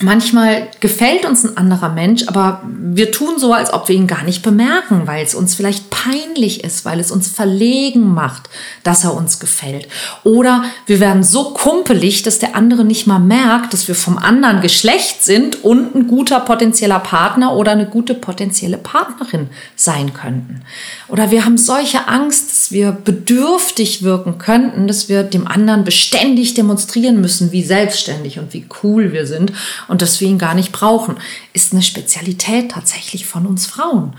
Manchmal 0.00 0.68
gefällt 0.80 1.24
uns 1.24 1.44
ein 1.44 1.56
anderer 1.56 1.88
Mensch, 1.88 2.24
aber 2.26 2.62
wir 2.66 3.12
tun 3.12 3.38
so, 3.38 3.52
als 3.52 3.72
ob 3.72 3.88
wir 3.88 3.94
ihn 3.94 4.08
gar 4.08 4.24
nicht 4.24 4.42
bemerken, 4.42 5.02
weil 5.06 5.24
es 5.24 5.36
uns 5.36 5.54
vielleicht 5.54 5.88
peinlich 5.88 6.64
ist, 6.64 6.84
weil 6.84 6.98
es 6.98 7.12
uns 7.12 7.28
verlegen 7.28 8.12
macht, 8.12 8.50
dass 8.82 9.04
er 9.04 9.14
uns 9.14 9.38
gefällt. 9.38 9.86
Oder 10.24 10.64
wir 10.86 10.98
werden 10.98 11.22
so 11.22 11.50
kumpelig, 11.50 12.24
dass 12.24 12.40
der 12.40 12.56
andere 12.56 12.84
nicht 12.84 13.06
mal 13.06 13.20
merkt, 13.20 13.72
dass 13.72 13.86
wir 13.86 13.94
vom 13.94 14.18
anderen 14.18 14.62
Geschlecht 14.62 15.22
sind 15.22 15.62
und 15.62 15.94
ein 15.94 16.08
guter 16.08 16.40
potenzieller 16.40 16.98
Partner 16.98 17.54
oder 17.54 17.70
eine 17.70 17.86
gute 17.86 18.14
potenzielle 18.14 18.78
Partnerin 18.78 19.48
sein 19.76 20.12
könnten. 20.12 20.62
Oder 21.06 21.30
wir 21.30 21.44
haben 21.44 21.56
solche 21.56 22.08
Angst, 22.08 22.50
dass 22.50 22.72
wir 22.72 22.90
bedürftig 22.90 24.02
wirken 24.02 24.38
könnten, 24.38 24.88
dass 24.88 25.08
wir 25.08 25.22
dem 25.22 25.46
anderen 25.46 25.84
beständig 25.84 26.54
demonstrieren 26.54 27.20
müssen, 27.20 27.52
wie 27.52 27.62
selbstständig 27.62 28.40
und 28.40 28.52
wie 28.52 28.66
cool 28.82 29.12
wir 29.12 29.28
sind 29.28 29.52
und 29.88 30.02
dass 30.02 30.20
wir 30.20 30.28
ihn 30.28 30.38
gar 30.38 30.54
nicht 30.54 30.72
brauchen, 30.72 31.16
ist 31.52 31.72
eine 31.72 31.82
Spezialität 31.82 32.72
tatsächlich 32.72 33.26
von 33.26 33.46
uns 33.46 33.66
Frauen. 33.66 34.14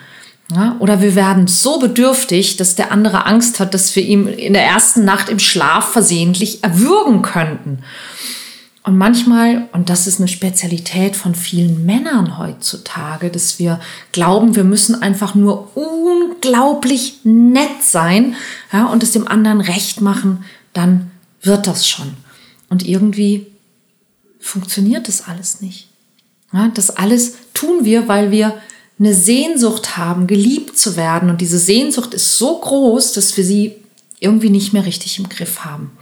Ja, 0.53 0.75
oder 0.77 1.01
wir 1.01 1.15
werden 1.15 1.48
so 1.48 1.79
bedürftig, 1.79 2.57
dass 2.57 2.75
der 2.75 2.91
andere 2.91 3.25
Angst 3.25 3.60
hat, 3.60 3.74
dass 3.74 3.95
wir 3.95 4.03
ihm 4.03 4.27
in 4.27 4.53
der 4.53 4.63
ersten 4.63 5.03
Nacht 5.03 5.29
im 5.29 5.39
Schlaf 5.39 5.91
versehentlich 5.91 6.63
erwürgen 6.63 7.24
könnten. 7.24 7.79
Und 8.84 9.00
manchmal, 9.00 9.67
und 9.74 9.89
das 9.89 10.05
ist 10.05 10.19
eine 10.19 10.27
Spezialität 10.27 11.15
von 11.15 11.34
vielen 11.34 11.88
Männern 11.88 12.38
heutzutage, 12.38 13.31
dass 13.31 13.57
wir 13.57 13.79
glauben, 14.12 14.55
wir 14.55 14.63
müssen 14.63 15.01
einfach 15.01 15.34
nur 15.34 15.75
unglaublich 15.75 17.22
nett 17.24 17.81
sein 17.81 18.36
ja, 18.72 18.86
und 18.86 19.01
es 19.01 19.13
dem 19.13 19.27
anderen 19.27 19.60
recht 19.60 20.01
machen, 20.01 20.45
dann 20.74 21.10
wird 21.41 21.65
das 21.65 21.88
schon. 21.88 22.13
Und 22.69 22.88
irgendwie 22.88 23.48
funktioniert 24.45 25.07
das 25.07 25.27
alles 25.27 25.61
nicht. 25.61 25.87
Ja, 26.53 26.69
das 26.73 26.91
alles 26.91 27.33
tun 27.53 27.83
wir, 27.83 28.07
weil 28.07 28.31
wir 28.31 28.61
eine 28.99 29.13
Sehnsucht 29.13 29.97
haben, 29.97 30.27
geliebt 30.27 30.77
zu 30.77 30.95
werden. 30.95 31.29
Und 31.29 31.41
diese 31.41 31.57
Sehnsucht 31.57 32.13
ist 32.13 32.37
so 32.37 32.59
groß, 32.59 33.13
dass 33.13 33.35
wir 33.35 33.43
sie 33.43 33.75
irgendwie 34.19 34.51
nicht 34.51 34.71
mehr 34.71 34.85
richtig 34.85 35.19
im 35.19 35.27
Griff 35.27 35.65
haben. 35.65 35.97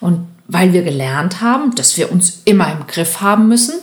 Und 0.00 0.26
weil 0.48 0.72
wir 0.72 0.82
gelernt 0.82 1.40
haben, 1.40 1.74
dass 1.74 1.96
wir 1.96 2.10
uns 2.10 2.40
immer 2.44 2.72
im 2.72 2.86
Griff 2.86 3.20
haben 3.20 3.46
müssen, 3.46 3.74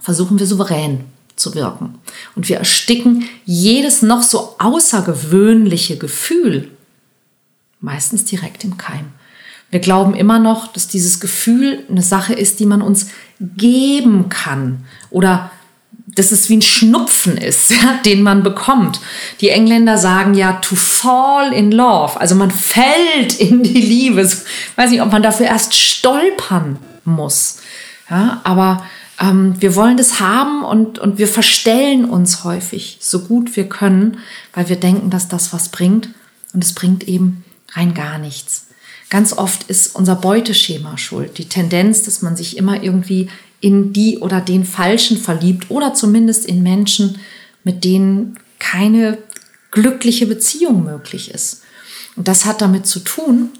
versuchen 0.00 0.38
wir 0.38 0.46
souverän 0.46 1.04
zu 1.34 1.54
wirken. 1.54 1.98
Und 2.36 2.48
wir 2.48 2.58
ersticken 2.58 3.28
jedes 3.44 4.02
noch 4.02 4.22
so 4.22 4.56
außergewöhnliche 4.58 5.96
Gefühl 5.96 6.70
meistens 7.80 8.24
direkt 8.24 8.62
im 8.64 8.76
Keim. 8.76 9.12
Wir 9.70 9.80
glauben 9.80 10.14
immer 10.14 10.38
noch, 10.38 10.72
dass 10.72 10.88
dieses 10.88 11.20
Gefühl 11.20 11.84
eine 11.90 12.02
Sache 12.02 12.32
ist, 12.32 12.58
die 12.60 12.66
man 12.66 12.82
uns 12.82 13.10
geben 13.40 14.28
kann 14.28 14.84
oder 15.10 15.50
dass 16.06 16.32
es 16.32 16.48
wie 16.48 16.56
ein 16.56 16.62
Schnupfen 16.62 17.36
ist, 17.36 17.70
ja, 17.82 18.00
den 18.04 18.22
man 18.22 18.42
bekommt. 18.42 19.00
Die 19.40 19.50
Engländer 19.50 19.98
sagen 19.98 20.34
ja 20.34 20.54
to 20.54 20.74
fall 20.74 21.52
in 21.52 21.70
love, 21.70 22.20
also 22.20 22.34
man 22.34 22.50
fällt 22.50 23.38
in 23.38 23.62
die 23.62 23.80
Liebe. 23.80 24.22
Ich 24.22 24.76
weiß 24.76 24.90
nicht, 24.90 25.02
ob 25.02 25.12
man 25.12 25.22
dafür 25.22 25.46
erst 25.46 25.74
stolpern 25.74 26.78
muss. 27.04 27.58
Ja, 28.10 28.40
aber 28.44 28.84
ähm, 29.20 29.54
wir 29.58 29.74
wollen 29.74 29.96
das 29.96 30.18
haben 30.18 30.64
und, 30.64 30.98
und 30.98 31.18
wir 31.18 31.28
verstellen 31.28 32.06
uns 32.06 32.44
häufig 32.44 32.98
so 33.00 33.20
gut 33.20 33.56
wir 33.56 33.68
können, 33.68 34.18
weil 34.54 34.68
wir 34.68 34.76
denken, 34.76 35.10
dass 35.10 35.28
das 35.28 35.52
was 35.52 35.68
bringt. 35.68 36.08
Und 36.54 36.64
es 36.64 36.74
bringt 36.74 37.06
eben 37.06 37.44
rein 37.72 37.94
gar 37.94 38.18
nichts. 38.18 38.66
Ganz 39.10 39.32
oft 39.32 39.64
ist 39.64 39.94
unser 39.94 40.16
Beuteschema 40.16 40.98
schuld. 40.98 41.38
Die 41.38 41.48
Tendenz, 41.48 42.02
dass 42.02 42.22
man 42.22 42.36
sich 42.36 42.56
immer 42.56 42.82
irgendwie 42.82 43.28
in 43.60 43.92
die 43.92 44.18
oder 44.18 44.40
den 44.40 44.64
Falschen 44.64 45.16
verliebt 45.16 45.70
oder 45.70 45.94
zumindest 45.94 46.44
in 46.44 46.62
Menschen, 46.62 47.18
mit 47.64 47.84
denen 47.84 48.38
keine 48.58 49.18
glückliche 49.70 50.26
Beziehung 50.26 50.84
möglich 50.84 51.30
ist. 51.32 51.62
Und 52.16 52.28
das 52.28 52.44
hat 52.44 52.60
damit 52.60 52.86
zu 52.86 53.00
tun, 53.00 53.50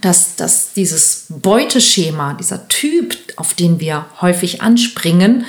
dass, 0.00 0.36
dass 0.36 0.72
dieses 0.74 1.26
Beuteschema, 1.28 2.34
dieser 2.34 2.68
Typ, 2.68 3.16
auf 3.36 3.54
den 3.54 3.80
wir 3.80 4.06
häufig 4.20 4.62
anspringen, 4.62 5.44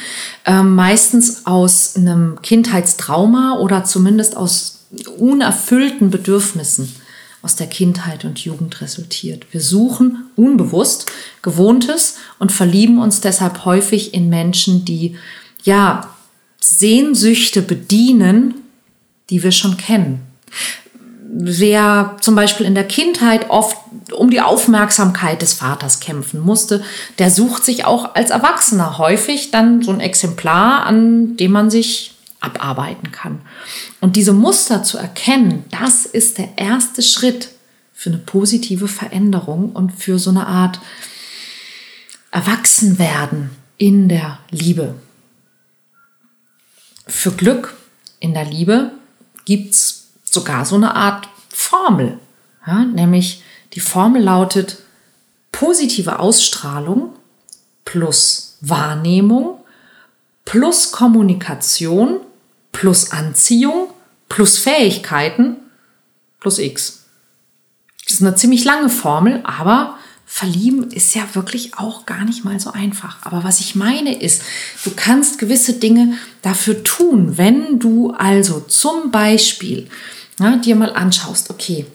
äh, 0.46 0.64
meistens 0.64 1.46
aus 1.46 1.96
einem 1.96 2.42
Kindheitstrauma 2.42 3.58
oder 3.60 3.84
zumindest 3.84 4.36
aus 4.36 4.86
unerfüllten 5.18 6.10
Bedürfnissen 6.10 6.96
aus 7.42 7.56
der 7.56 7.68
Kindheit 7.68 8.26
und 8.26 8.40
Jugend 8.40 8.82
resultiert. 8.82 9.46
Wir 9.52 9.62
suchen 9.62 10.30
unbewusst 10.36 11.10
Gewohntes 11.42 12.18
und 12.38 12.52
verlieben 12.52 13.00
uns 13.00 13.22
deshalb 13.22 13.66
häufig 13.66 14.14
in 14.14 14.30
Menschen, 14.30 14.84
die 14.84 15.16
ja 15.64 16.14
Sehnsüchte 16.60 17.62
bedienen, 17.62 18.56
die 19.30 19.44
wir 19.44 19.52
schon 19.52 19.78
kennen. 19.78 20.22
Wer 21.32 22.18
zum 22.22 22.36
Beispiel 22.36 22.66
in 22.66 22.76
der 22.76 22.88
Kindheit 22.88 23.50
oft 23.50 23.78
um 24.12 24.32
die 24.32 24.42
Aufmerksamkeit 24.42 25.42
des 25.42 25.54
Vaters 25.54 26.00
kämpfen 26.00 26.40
musste, 26.40 26.84
der 27.20 27.30
sucht 27.30 27.64
sich 27.64 27.86
auch 27.86 28.16
als 28.16 28.32
Erwachsener 28.32 28.98
häufig 28.98 29.52
dann 29.52 29.84
so 29.84 29.92
ein 29.92 30.00
Exemplar, 30.00 30.86
an 30.86 31.38
dem 31.38 31.52
man 31.52 31.70
sich 31.70 32.16
abarbeiten 32.40 33.12
kann. 33.12 33.42
Und 34.00 34.16
diese 34.16 34.34
Muster 34.34 34.84
zu 34.84 34.98
erkennen, 34.98 35.66
das 35.72 36.06
ist 36.06 36.38
der 36.38 36.58
erste 36.58 37.02
Schritt 37.02 37.50
für 37.94 38.10
eine 38.10 38.20
positive 38.20 38.88
Veränderung 38.88 39.72
und 39.74 39.92
für 39.92 40.20
so 40.20 40.30
eine 40.30 40.48
Art 40.48 40.80
Erwachsenwerden 42.32 43.50
in 43.78 44.08
der 44.08 44.40
Liebe. 44.52 44.96
Für 47.08 47.32
Glück 47.32 47.76
in 48.20 48.34
der 48.34 48.46
Liebe 48.46 48.92
gibt 49.46 49.74
es 49.74 50.08
sogar 50.24 50.66
so 50.66 50.76
eine 50.76 50.96
Art 50.96 51.28
Formel, 51.50 52.20
ja, 52.66 52.86
nämlich 52.86 53.44
die 53.74 53.80
Formel 53.80 54.22
lautet 54.22 54.78
positive 55.52 56.20
Ausstrahlung 56.20 57.16
plus 57.84 58.58
Wahrnehmung 58.62 59.60
plus 60.46 60.92
Kommunikation 60.92 62.22
plus 62.72 63.12
Anziehung 63.12 63.90
plus 64.28 64.58
Fähigkeiten 64.58 65.58
plus 66.40 66.60
X. 66.60 67.06
Das 68.04 68.14
ist 68.14 68.22
eine 68.22 68.36
ziemlich 68.36 68.64
lange 68.64 68.90
Formel, 68.90 69.42
aber 69.44 69.98
verlieben 70.26 70.92
ist 70.92 71.16
ja 71.16 71.24
wirklich 71.34 71.78
auch 71.78 72.06
gar 72.06 72.24
nicht 72.24 72.46
mal 72.46 72.60
so 72.60 72.72
einfach. 72.72 73.18
Aber 73.26 73.44
was 73.44 73.60
ich 73.60 73.76
meine 73.76 74.22
ist, 74.22 74.44
du 74.84 74.92
kannst 74.96 75.40
gewisse 75.40 75.74
Dinge 75.74 76.14
dafür 76.44 76.84
tun, 76.84 77.38
wenn 77.38 77.80
du 77.80 78.12
also 78.12 78.60
zum 78.60 79.12
Beispiel 79.12 79.90
ja, 80.40 80.56
dir 80.58 80.76
mal 80.76 80.94
anschaust, 80.94 81.50
okay, 81.50 81.88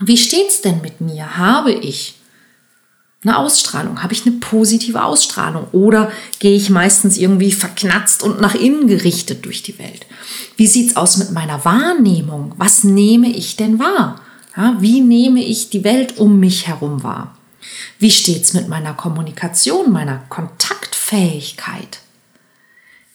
wie 0.00 0.16
steht's 0.16 0.62
denn 0.62 0.80
mit 0.80 1.00
mir? 1.00 1.36
Habe 1.36 1.72
ich 1.72 2.16
eine 3.22 3.38
Ausstrahlung? 3.38 4.02
Habe 4.02 4.12
ich 4.12 4.26
eine 4.26 4.36
positive 4.36 5.02
Ausstrahlung? 5.02 5.66
Oder 5.72 6.12
gehe 6.38 6.56
ich 6.56 6.70
meistens 6.70 7.16
irgendwie 7.16 7.52
verknatzt 7.52 8.22
und 8.22 8.40
nach 8.40 8.54
innen 8.54 8.86
gerichtet 8.86 9.44
durch 9.44 9.62
die 9.62 9.78
Welt? 9.78 10.06
Wie 10.56 10.66
sieht 10.66 10.90
es 10.90 10.96
aus 10.96 11.16
mit 11.16 11.32
meiner 11.32 11.64
Wahrnehmung? 11.64 12.54
Was 12.56 12.84
nehme 12.84 13.28
ich 13.28 13.56
denn 13.56 13.78
wahr? 13.78 14.20
Ja, 14.56 14.76
wie 14.80 15.00
nehme 15.00 15.42
ich 15.42 15.70
die 15.70 15.84
Welt 15.84 16.18
um 16.18 16.40
mich 16.40 16.66
herum 16.66 17.02
wahr? 17.02 17.36
Wie 17.98 18.10
steht 18.10 18.44
es 18.44 18.54
mit 18.54 18.68
meiner 18.68 18.94
Kommunikation, 18.94 19.92
meiner 19.92 20.18
Kontaktfähigkeit? 20.28 22.00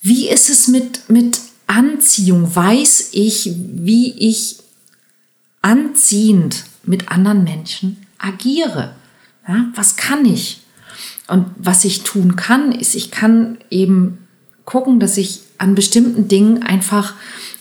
Wie 0.01 0.29
ist 0.29 0.49
es 0.49 0.67
mit, 0.67 1.09
mit 1.09 1.39
Anziehung? 1.67 2.53
Weiß 2.55 3.09
ich, 3.11 3.51
wie 3.55 4.11
ich 4.17 4.57
anziehend 5.61 6.63
mit 6.83 7.09
anderen 7.09 7.43
Menschen 7.43 8.05
agiere? 8.17 8.95
Ja, 9.47 9.65
was 9.75 9.95
kann 9.95 10.25
ich? 10.25 10.61
Und 11.27 11.45
was 11.57 11.85
ich 11.85 12.03
tun 12.03 12.35
kann, 12.35 12.71
ist, 12.71 12.95
ich 12.95 13.11
kann 13.11 13.57
eben 13.69 14.27
gucken, 14.65 14.99
dass 14.99 15.17
ich 15.17 15.41
an 15.57 15.75
bestimmten 15.75 16.27
Dingen 16.27 16.63
einfach 16.63 17.13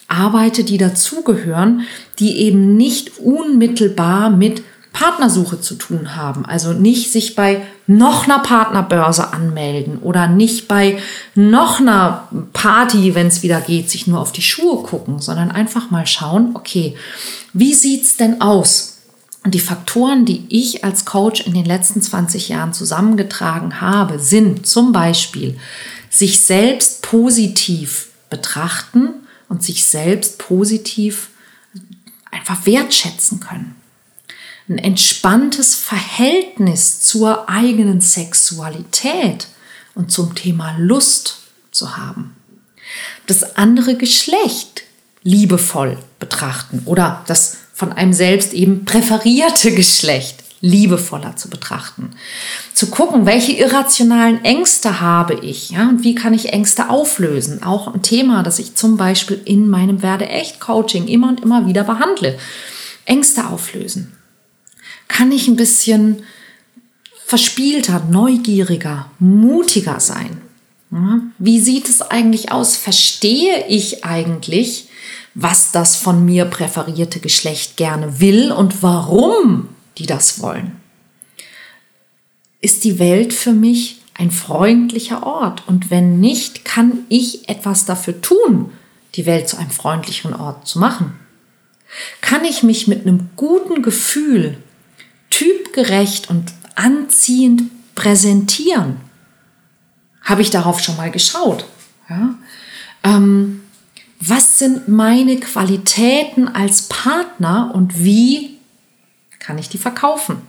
arbeite, 0.09 0.65
die 0.65 0.79
dazugehören, 0.79 1.83
die 2.19 2.39
eben 2.39 2.77
nicht 2.77 3.19
unmittelbar 3.19 4.31
mit 4.31 4.63
Partnersuche 4.93 5.61
zu 5.61 5.77
tun 5.77 6.17
haben. 6.17 6.45
Also 6.45 6.73
nicht 6.73 7.13
sich 7.13 7.37
bei 7.37 7.63
noch 7.87 8.25
einer 8.25 8.41
Partnerbörse 8.41 9.33
anmelden 9.33 9.99
oder 9.99 10.27
nicht 10.27 10.67
bei 10.67 10.99
noch 11.35 11.81
einer 11.81 12.29
Party, 12.53 13.15
wenn 13.15 13.29
es 13.29 13.43
wieder 13.43 13.61
geht, 13.61 13.89
sich 13.89 14.07
nur 14.07 14.21
auf 14.21 14.33
die 14.33 14.43
Schuhe 14.43 14.83
gucken, 14.83 15.21
sondern 15.21 15.53
einfach 15.53 15.91
mal 15.91 16.07
schauen, 16.07 16.51
okay, 16.55 16.97
wie 17.53 17.73
sieht's 17.73 18.17
denn 18.17 18.41
aus? 18.41 19.00
Und 19.43 19.55
die 19.55 19.61
Faktoren, 19.61 20.27
die 20.27 20.45
ich 20.51 20.85
als 20.85 21.05
Coach 21.07 21.41
in 21.47 21.55
den 21.55 21.65
letzten 21.65 22.03
20 22.03 22.49
Jahren 22.51 22.75
zusammengetragen 22.75 23.81
habe, 23.81 24.19
sind 24.19 24.67
zum 24.67 24.93
Beispiel 24.93 25.59
sich 26.11 26.41
selbst 26.41 27.03
positiv 27.03 28.09
betrachten 28.29 29.15
und 29.49 29.63
sich 29.63 29.87
selbst 29.87 30.39
positiv 30.39 31.31
einfach 32.31 32.67
wertschätzen 32.67 33.41
können. 33.41 33.77
Ein 34.69 34.79
entspanntes 34.79 35.75
Verhältnis 35.75 37.01
zur 37.01 37.49
eigenen 37.49 38.01
Sexualität 38.01 39.49
und 39.95 40.13
zum 40.13 40.35
Thema 40.35 40.77
Lust 40.79 41.39
zu 41.73 41.97
haben. 41.97 42.37
Das 43.27 43.57
andere 43.57 43.97
Geschlecht 43.97 44.83
liebevoll 45.23 45.99
betrachten 46.19 46.83
oder 46.85 47.25
das 47.27 47.57
von 47.81 47.95
einem 47.95 48.13
selbst 48.13 48.53
eben 48.53 48.85
präferierte 48.85 49.75
Geschlecht 49.75 50.45
liebevoller 50.61 51.37
zu 51.37 51.49
betrachten. 51.49 52.11
Zu 52.75 52.91
gucken, 52.91 53.25
welche 53.25 53.53
irrationalen 53.53 54.45
Ängste 54.45 55.01
habe 55.01 55.33
ich, 55.41 55.71
ja, 55.71 55.89
und 55.89 56.05
wie 56.05 56.15
kann 56.15 56.35
ich 56.35 56.53
Ängste 56.53 56.91
auflösen? 56.91 57.63
Auch 57.63 57.89
ein 57.89 58.03
Thema, 58.03 58.43
das 58.43 58.59
ich 58.59 58.75
zum 58.75 58.99
Beispiel 58.99 59.41
in 59.47 59.71
meinem 59.71 60.03
Werde-Echt-Coaching 60.03 61.09
immer 61.09 61.29
und 61.29 61.41
immer 61.41 61.67
wieder 61.67 61.85
behandle. 61.85 62.39
Ängste 63.07 63.47
auflösen. 63.47 64.13
Kann 65.09 65.33
ich 65.33 65.49
ein 65.49 65.57
bisschen 65.57 66.23
verspielter, 67.25 68.07
neugieriger, 68.11 69.11
mutiger 69.19 70.01
sein? 70.01 70.43
Ja, 70.91 71.23
wie 71.39 71.61
sieht 71.61 71.89
es 71.89 72.03
eigentlich 72.03 72.53
aus? 72.53 72.77
Verstehe 72.77 73.67
ich 73.69 74.05
eigentlich, 74.05 74.90
was 75.35 75.73
das 75.73 75.97
von 75.97 76.25
mir 76.25 76.45
präferierte 76.45 77.21
Geschlecht 77.21 77.77
gerne 77.77 78.21
will 78.21 78.53
und 78.53 78.83
warum 78.83 79.69
die 79.99 80.07
das 80.07 80.41
wollen. 80.41 80.77
Ist 82.61 82.85
die 82.85 82.99
Welt 82.99 83.33
für 83.33 83.53
mich 83.53 84.01
ein 84.15 84.31
freundlicher 84.31 85.23
Ort? 85.23 85.67
Und 85.67 85.91
wenn 85.91 86.21
nicht, 86.21 86.65
kann 86.65 87.05
ich 87.09 87.49
etwas 87.49 87.87
dafür 87.87 88.21
tun, 88.21 88.73
die 89.15 89.27
Welt 89.27 89.49
zu 89.49 89.57
einem 89.57 89.71
freundlicheren 89.71 90.35
Ort 90.35 90.67
zu 90.67 90.79
machen? 90.79 91.15
Kann 92.21 92.45
ich 92.45 92.63
mich 92.63 92.87
mit 92.87 93.07
einem 93.07 93.31
guten 93.37 93.83
Gefühl, 93.83 94.59
typgerecht 95.31 96.29
und 96.29 96.53
anziehend 96.75 97.63
präsentieren? 97.95 99.01
Habe 100.23 100.43
ich 100.43 100.51
darauf 100.51 100.81
schon 100.81 100.97
mal 100.97 101.11
geschaut? 101.11 101.65
Ja? 102.09 102.35
Ähm, 103.03 103.63
was 104.21 104.59
sind 104.59 104.87
meine 104.87 105.41
Qualitäten 105.41 106.47
als 106.47 106.83
Partner 106.83 107.73
und 107.75 108.05
wie 108.05 108.59
kann 109.39 109.57
ich 109.57 109.71
die 109.71 109.79
verkaufen? 109.79 110.43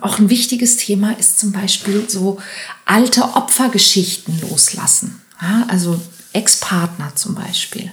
Auch 0.00 0.18
ein 0.18 0.30
wichtiges 0.30 0.78
Thema 0.78 1.12
ist 1.18 1.38
zum 1.38 1.52
Beispiel 1.52 2.08
so 2.08 2.40
alte 2.86 3.22
Opfergeschichten 3.22 4.40
loslassen. 4.40 5.20
Ja, 5.40 5.66
also 5.68 6.00
Ex-Partner 6.32 7.14
zum 7.14 7.34
Beispiel. 7.34 7.90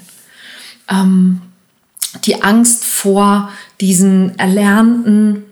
Ähm, 0.89 1.41
die 2.23 2.41
Angst 2.41 2.85
vor 2.85 3.51
diesen 3.81 4.39
erlernten, 4.39 5.43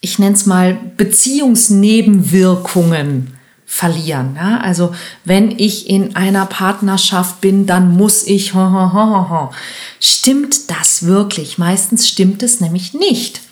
ich 0.00 0.18
nenne 0.18 0.34
es 0.34 0.46
mal 0.46 0.76
Beziehungsnebenwirkungen 0.96 3.35
verlieren. 3.76 4.36
Ja? 4.36 4.58
Also 4.60 4.94
wenn 5.26 5.50
ich 5.50 5.90
in 5.90 6.16
einer 6.16 6.46
Partnerschaft 6.46 7.42
bin, 7.42 7.66
dann 7.66 7.94
muss 7.94 8.22
ich. 8.22 8.54
Stimmt 10.00 10.70
das 10.70 11.04
wirklich? 11.04 11.58
Meistens 11.58 12.08
stimmt 12.08 12.42
es 12.42 12.60
nämlich 12.60 12.94
nicht. 12.94 13.42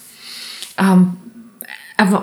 Ähm, 0.79 1.17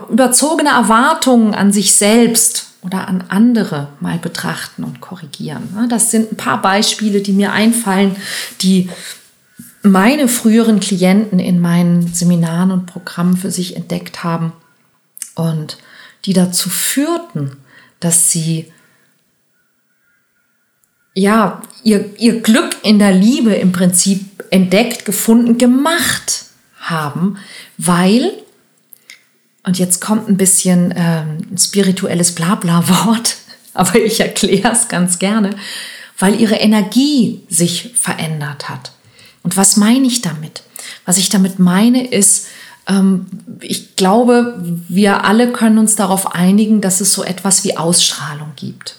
überzogene 0.10 0.70
Erwartungen 0.70 1.54
an 1.54 1.72
sich 1.72 1.94
selbst 1.94 2.72
oder 2.82 3.08
an 3.08 3.26
andere 3.30 3.90
mal 4.00 4.18
betrachten 4.18 4.84
und 4.84 5.00
korrigieren. 5.00 5.88
Das 5.90 6.10
sind 6.10 6.32
ein 6.32 6.38
paar 6.38 6.62
Beispiele, 6.62 7.22
die 7.22 7.34
mir 7.34 7.52
einfallen, 7.52 8.16
die 8.62 8.90
meine 9.84 10.28
früheren 10.28 10.80
Klienten 10.80 11.40
in 11.40 11.60
meinen 11.60 12.14
Seminaren 12.14 12.72
und 12.72 12.88
Programmen 12.88 13.38
für 13.38 13.52
sich 13.52 13.76
entdeckt 13.76 14.24
haben 14.24 14.54
und 15.36 15.78
die 16.26 16.34
dazu 16.34 16.70
führten, 16.70 17.58
dass 18.02 18.32
sie 18.32 18.72
ja 21.14 21.62
ihr, 21.84 22.10
ihr 22.18 22.42
Glück 22.42 22.76
in 22.84 23.00
der 23.00 23.12
Liebe 23.12 23.54
im 23.54 23.72
Prinzip 23.72 24.44
entdeckt, 24.50 25.06
gefunden, 25.06 25.58
gemacht 25.58 26.46
haben, 26.80 27.38
weil 27.78 28.34
und 29.64 29.78
jetzt 29.78 30.02
kommt 30.02 30.28
ein 30.28 30.38
bisschen 30.38 30.94
ähm, 30.96 31.48
ein 31.52 31.58
spirituelles 31.58 32.34
Blabla-Wort, 32.34 33.38
aber 33.74 33.96
ich 33.96 34.20
erkläre 34.20 34.72
es 34.72 34.88
ganz 34.88 35.20
gerne, 35.20 35.52
weil 36.18 36.40
ihre 36.40 36.56
Energie 36.56 37.44
sich 37.48 37.92
verändert 37.96 38.70
hat. 38.70 38.92
Und 39.44 39.58
was 39.58 39.78
meine 39.78 40.08
ich 40.08 40.22
damit? 40.22 40.64
Was 41.06 41.18
ich 41.18 41.30
damit 41.30 41.60
meine 41.60 42.08
ist, 42.08 42.48
ich 43.62 43.96
glaube, 43.96 44.60
wir 44.90 45.24
alle 45.24 45.52
können 45.52 45.78
uns 45.78 45.96
darauf 45.96 46.36
einigen, 46.36 46.82
dass 46.82 47.00
es 47.00 47.14
so 47.14 47.24
etwas 47.24 47.64
wie 47.64 47.78
Ausstrahlung 47.78 48.52
gibt. 48.56 48.98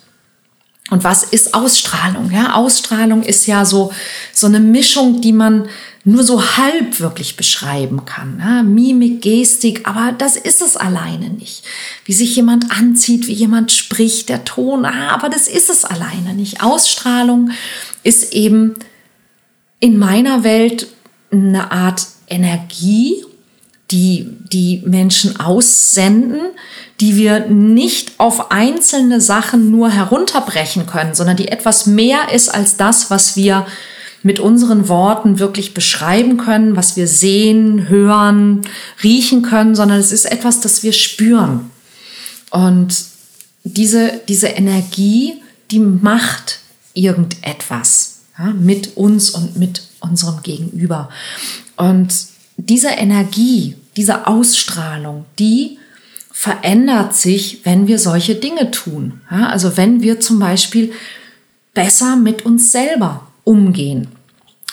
Und 0.90 1.04
was 1.04 1.24
ist 1.24 1.54
Ausstrahlung? 1.54 2.30
Ja, 2.30 2.54
Ausstrahlung 2.54 3.22
ist 3.22 3.46
ja 3.46 3.64
so, 3.64 3.92
so 4.32 4.46
eine 4.46 4.60
Mischung, 4.60 5.20
die 5.20 5.32
man 5.32 5.68
nur 6.04 6.22
so 6.24 6.56
halb 6.56 7.00
wirklich 7.00 7.36
beschreiben 7.36 8.04
kann. 8.04 8.38
Ja, 8.40 8.62
Mimik, 8.62 9.22
Gestik, 9.22 9.88
aber 9.88 10.12
das 10.12 10.36
ist 10.36 10.60
es 10.60 10.76
alleine 10.76 11.30
nicht. 11.30 11.64
Wie 12.04 12.12
sich 12.12 12.36
jemand 12.36 12.70
anzieht, 12.72 13.26
wie 13.26 13.32
jemand 13.32 13.72
spricht, 13.72 14.28
der 14.28 14.44
Ton, 14.44 14.84
ah, 14.84 15.10
aber 15.10 15.28
das 15.28 15.48
ist 15.48 15.70
es 15.70 15.84
alleine 15.84 16.34
nicht. 16.34 16.62
Ausstrahlung 16.62 17.52
ist 18.02 18.32
eben 18.32 18.74
in 19.78 19.98
meiner 19.98 20.44
Welt 20.44 20.88
eine 21.30 21.70
Art 21.70 22.06
Energie, 22.28 23.24
die 23.92 24.26
die 24.52 24.82
Menschen 24.84 25.38
aussenden, 25.38 26.40
die 27.00 27.16
wir 27.16 27.46
nicht 27.46 28.12
auf 28.18 28.50
einzelne 28.50 29.20
Sachen 29.20 29.70
nur 29.70 29.90
herunterbrechen 29.90 30.86
können, 30.86 31.14
sondern 31.14 31.36
die 31.36 31.48
etwas 31.48 31.86
mehr 31.86 32.32
ist 32.32 32.48
als 32.48 32.76
das, 32.76 33.10
was 33.10 33.36
wir 33.36 33.66
mit 34.22 34.38
unseren 34.38 34.88
Worten 34.88 35.38
wirklich 35.38 35.74
beschreiben 35.74 36.36
können, 36.36 36.76
was 36.76 36.96
wir 36.96 37.08
sehen, 37.08 37.88
hören, 37.88 38.62
riechen 39.02 39.42
können, 39.42 39.74
sondern 39.74 39.98
es 39.98 40.12
ist 40.12 40.26
etwas, 40.26 40.60
das 40.60 40.82
wir 40.82 40.92
spüren. 40.92 41.70
Und 42.50 43.04
diese, 43.64 44.20
diese 44.28 44.48
Energie, 44.48 45.34
die 45.70 45.80
macht 45.80 46.60
irgendetwas 46.94 48.20
ja, 48.38 48.52
mit 48.52 48.96
uns 48.96 49.30
und 49.30 49.56
mit 49.56 49.82
unserem 50.00 50.42
Gegenüber. 50.42 51.08
Und 51.76 52.12
diese 52.56 52.90
Energie, 52.90 53.76
diese 53.96 54.26
Ausstrahlung, 54.26 55.26
die 55.38 55.78
verändert 56.32 57.14
sich, 57.14 57.60
wenn 57.64 57.86
wir 57.86 57.98
solche 57.98 58.34
Dinge 58.34 58.70
tun. 58.70 59.20
Ja, 59.30 59.48
also 59.48 59.76
wenn 59.76 60.02
wir 60.02 60.20
zum 60.20 60.38
Beispiel 60.38 60.92
besser 61.74 62.16
mit 62.16 62.44
uns 62.44 62.72
selber 62.72 63.28
umgehen. 63.44 64.08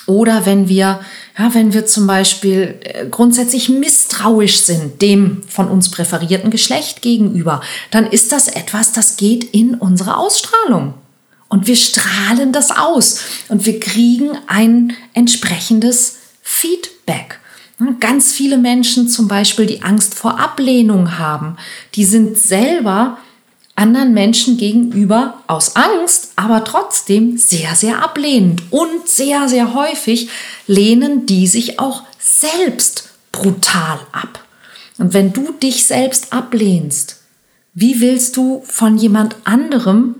Oder 0.05 0.47
wenn 0.47 0.67
wir, 0.67 1.01
ja, 1.37 1.53
wenn 1.53 1.71
wir 1.71 1.85
zum 1.85 2.07
Beispiel 2.07 2.79
äh, 2.81 3.05
grundsätzlich 3.07 3.69
misstrauisch 3.69 4.57
sind 4.57 5.01
dem 5.03 5.43
von 5.47 5.67
uns 5.67 5.91
präferierten 5.91 6.49
Geschlecht 6.49 7.03
gegenüber, 7.03 7.61
dann 7.91 8.07
ist 8.07 8.31
das 8.31 8.47
etwas, 8.47 8.91
das 8.91 9.17
geht 9.17 9.43
in 9.43 9.75
unsere 9.75 10.17
Ausstrahlung. 10.17 10.95
Und 11.47 11.67
wir 11.67 11.75
strahlen 11.75 12.51
das 12.51 12.71
aus 12.71 13.19
und 13.49 13.65
wir 13.65 13.79
kriegen 13.79 14.31
ein 14.47 14.93
entsprechendes 15.13 16.17
Feedback. 16.41 17.38
Ganz 17.99 18.33
viele 18.33 18.57
Menschen 18.57 19.07
zum 19.07 19.27
Beispiel, 19.29 19.65
die 19.65 19.83
Angst 19.83 20.13
vor 20.13 20.39
Ablehnung 20.39 21.17
haben, 21.17 21.55
die 21.95 22.03
sind 22.03 22.37
selber 22.37 23.17
anderen 23.79 24.13
Menschen 24.13 24.57
gegenüber 24.57 25.35
aus 25.47 25.77
Angst, 25.77 26.33
aber 26.35 26.65
trotzdem 26.65 27.37
sehr, 27.37 27.75
sehr 27.75 28.03
ablehnend. 28.03 28.63
Und 28.71 29.07
sehr, 29.07 29.47
sehr 29.47 29.73
häufig 29.73 30.29
lehnen 30.67 31.25
die 31.25 31.47
sich 31.47 31.79
auch 31.79 32.03
selbst 32.19 33.09
brutal 33.31 33.99
ab. 34.11 34.43
Und 34.97 35.13
wenn 35.13 35.31
du 35.31 35.53
dich 35.53 35.85
selbst 35.85 36.33
ablehnst, 36.33 37.21
wie 37.73 38.01
willst 38.01 38.35
du 38.35 38.61
von 38.65 38.97
jemand 38.97 39.37
anderem 39.45 40.15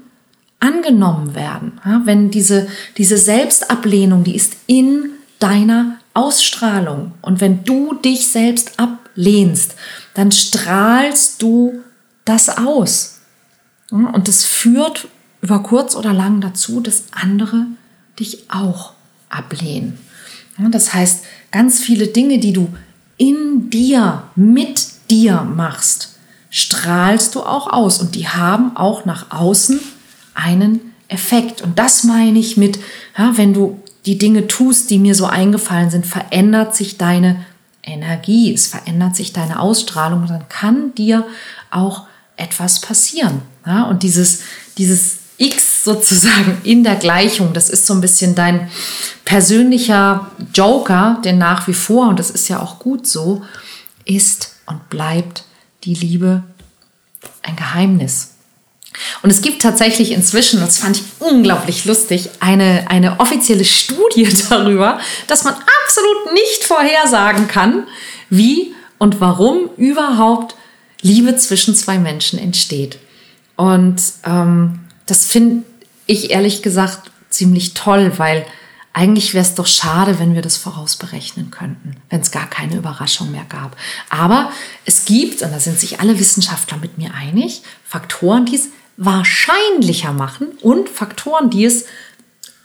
angenommen 0.62 1.36
werden? 1.36 1.82
wenn 2.06 2.32
diese, 2.32 2.68
diese 2.98 3.18
Selbstablehnung, 3.18 4.24
die 4.24 4.36
ist 4.36 4.56
in 4.68 5.12
deiner 5.40 5.99
Ausstrahlung. 6.14 7.14
Und 7.22 7.42
wenn 7.42 7.64
du 7.64 7.94
dich 7.96 8.28
selbst 8.28 8.80
ablehnst, 8.80 9.76
dann 10.14 10.32
strahlst 10.32 11.42
du 11.42 11.82
das 12.26 12.50
aus. 12.50 13.20
Und 13.92 14.28
das 14.28 14.46
führt 14.46 15.08
über 15.42 15.64
kurz 15.64 15.96
oder 15.96 16.14
lang 16.14 16.42
dazu, 16.42 16.82
dass 16.82 17.06
andere 17.12 17.66
dich 18.20 18.50
auch 18.50 18.94
ablehnen. 19.30 19.98
Das 20.58 20.94
heißt, 20.94 21.24
ganz 21.52 21.80
viele 21.80 22.08
Dinge, 22.08 22.40
die 22.40 22.54
du 22.54 22.70
in 23.18 23.70
dir, 23.70 24.24
mit 24.36 24.88
dir 25.10 25.42
machst, 25.42 26.18
strahlst 26.50 27.36
du 27.36 27.42
auch 27.42 27.72
aus 27.72 28.00
und 28.00 28.16
die 28.16 28.28
haben 28.28 28.76
auch 28.76 29.06
nach 29.06 29.32
außen 29.32 29.80
einen 30.34 30.82
Effekt. 31.08 31.62
Und 31.62 31.80
das 31.80 32.04
meine 32.04 32.40
ich 32.40 32.58
mit, 32.58 32.80
ja, 33.18 33.38
wenn 33.38 33.54
du 33.54 33.82
die 34.10 34.18
Dinge 34.18 34.48
tust, 34.48 34.90
die 34.90 34.98
mir 34.98 35.14
so 35.14 35.28
eingefallen 35.28 35.92
sind, 35.92 36.04
verändert 36.04 36.76
sich 36.76 36.98
deine 36.98 37.46
Energie, 37.84 38.52
es 38.52 38.66
verändert 38.66 39.16
sich 39.16 39.34
deine 39.34 39.60
Ausstrahlung 39.60 40.26
dann 40.26 40.50
kann 40.50 40.96
dir 40.96 41.28
auch 41.70 42.08
etwas 42.36 42.82
passieren. 42.82 43.44
Ja, 43.68 43.84
und 43.84 44.02
dieses, 44.02 44.42
dieses 44.80 45.20
X 45.38 45.84
sozusagen 45.84 46.58
in 46.64 46.84
der 46.84 46.96
Gleichung, 46.96 47.54
das 47.54 47.70
ist 47.70 47.86
so 47.86 47.94
ein 47.94 48.02
bisschen 48.02 48.34
dein 48.34 48.72
persönlicher 49.26 50.32
Joker, 50.56 51.22
denn 51.24 51.38
nach 51.38 51.68
wie 51.68 51.76
vor, 51.76 52.10
und 52.10 52.18
das 52.18 52.32
ist 52.32 52.48
ja 52.48 52.60
auch 52.60 52.80
gut 52.80 53.06
so, 53.06 53.44
ist 54.06 54.56
und 54.66 54.90
bleibt 54.90 55.44
die 55.84 55.94
Liebe 55.94 56.42
ein 57.44 57.56
Geheimnis. 57.56 58.32
Und 59.22 59.30
es 59.30 59.42
gibt 59.42 59.62
tatsächlich 59.62 60.12
inzwischen, 60.12 60.60
das 60.60 60.78
fand 60.78 60.98
ich 60.98 61.04
unglaublich 61.20 61.86
lustig, 61.86 62.30
eine, 62.40 62.86
eine 62.90 63.20
offizielle 63.20 63.66
Studie 63.66 64.28
darüber, 64.50 65.00
dass 65.28 65.44
man 65.44 65.56
absolut 65.84 66.34
nicht 66.34 66.64
vorhersagen 66.64 67.48
kann, 67.48 67.88
wie 68.30 68.74
und 68.98 69.22
warum 69.22 69.70
überhaupt 69.78 70.56
Liebe 71.02 71.36
zwischen 71.38 71.76
zwei 71.76 71.98
Menschen 71.98 72.40
entsteht. 72.40 73.00
Und 73.56 74.02
ähm, 74.26 74.80
das 75.06 75.26
finde 75.26 75.64
ich 76.06 76.32
ehrlich 76.32 76.62
gesagt 76.62 77.12
ziemlich 77.30 77.74
toll, 77.74 78.14
weil 78.18 78.46
eigentlich 78.94 79.34
wäre 79.34 79.46
es 79.46 79.56
doch 79.56 79.68
schade, 79.68 80.20
wenn 80.20 80.34
wir 80.34 80.42
das 80.42 80.58
vorausberechnen 80.58 81.52
könnten, 81.52 81.96
wenn 82.10 82.22
es 82.22 82.32
gar 82.32 82.50
keine 82.50 82.76
Überraschung 82.76 83.32
mehr 83.32 83.46
gab. 83.48 83.78
Aber 84.10 84.52
es 84.86 85.06
gibt, 85.06 85.42
und 85.42 85.52
da 85.52 85.60
sind 85.60 85.80
sich 85.80 86.00
alle 86.00 86.20
Wissenschaftler 86.20 86.78
mit 86.78 86.98
mir 86.98 87.14
einig, 87.14 87.62
Faktoren, 87.86 88.46
die 88.46 88.56
es 88.56 88.70
wahrscheinlicher 89.00 90.12
machen 90.12 90.50
und 90.62 90.90
Faktoren, 90.90 91.50
die 91.50 91.64
es 91.64 91.86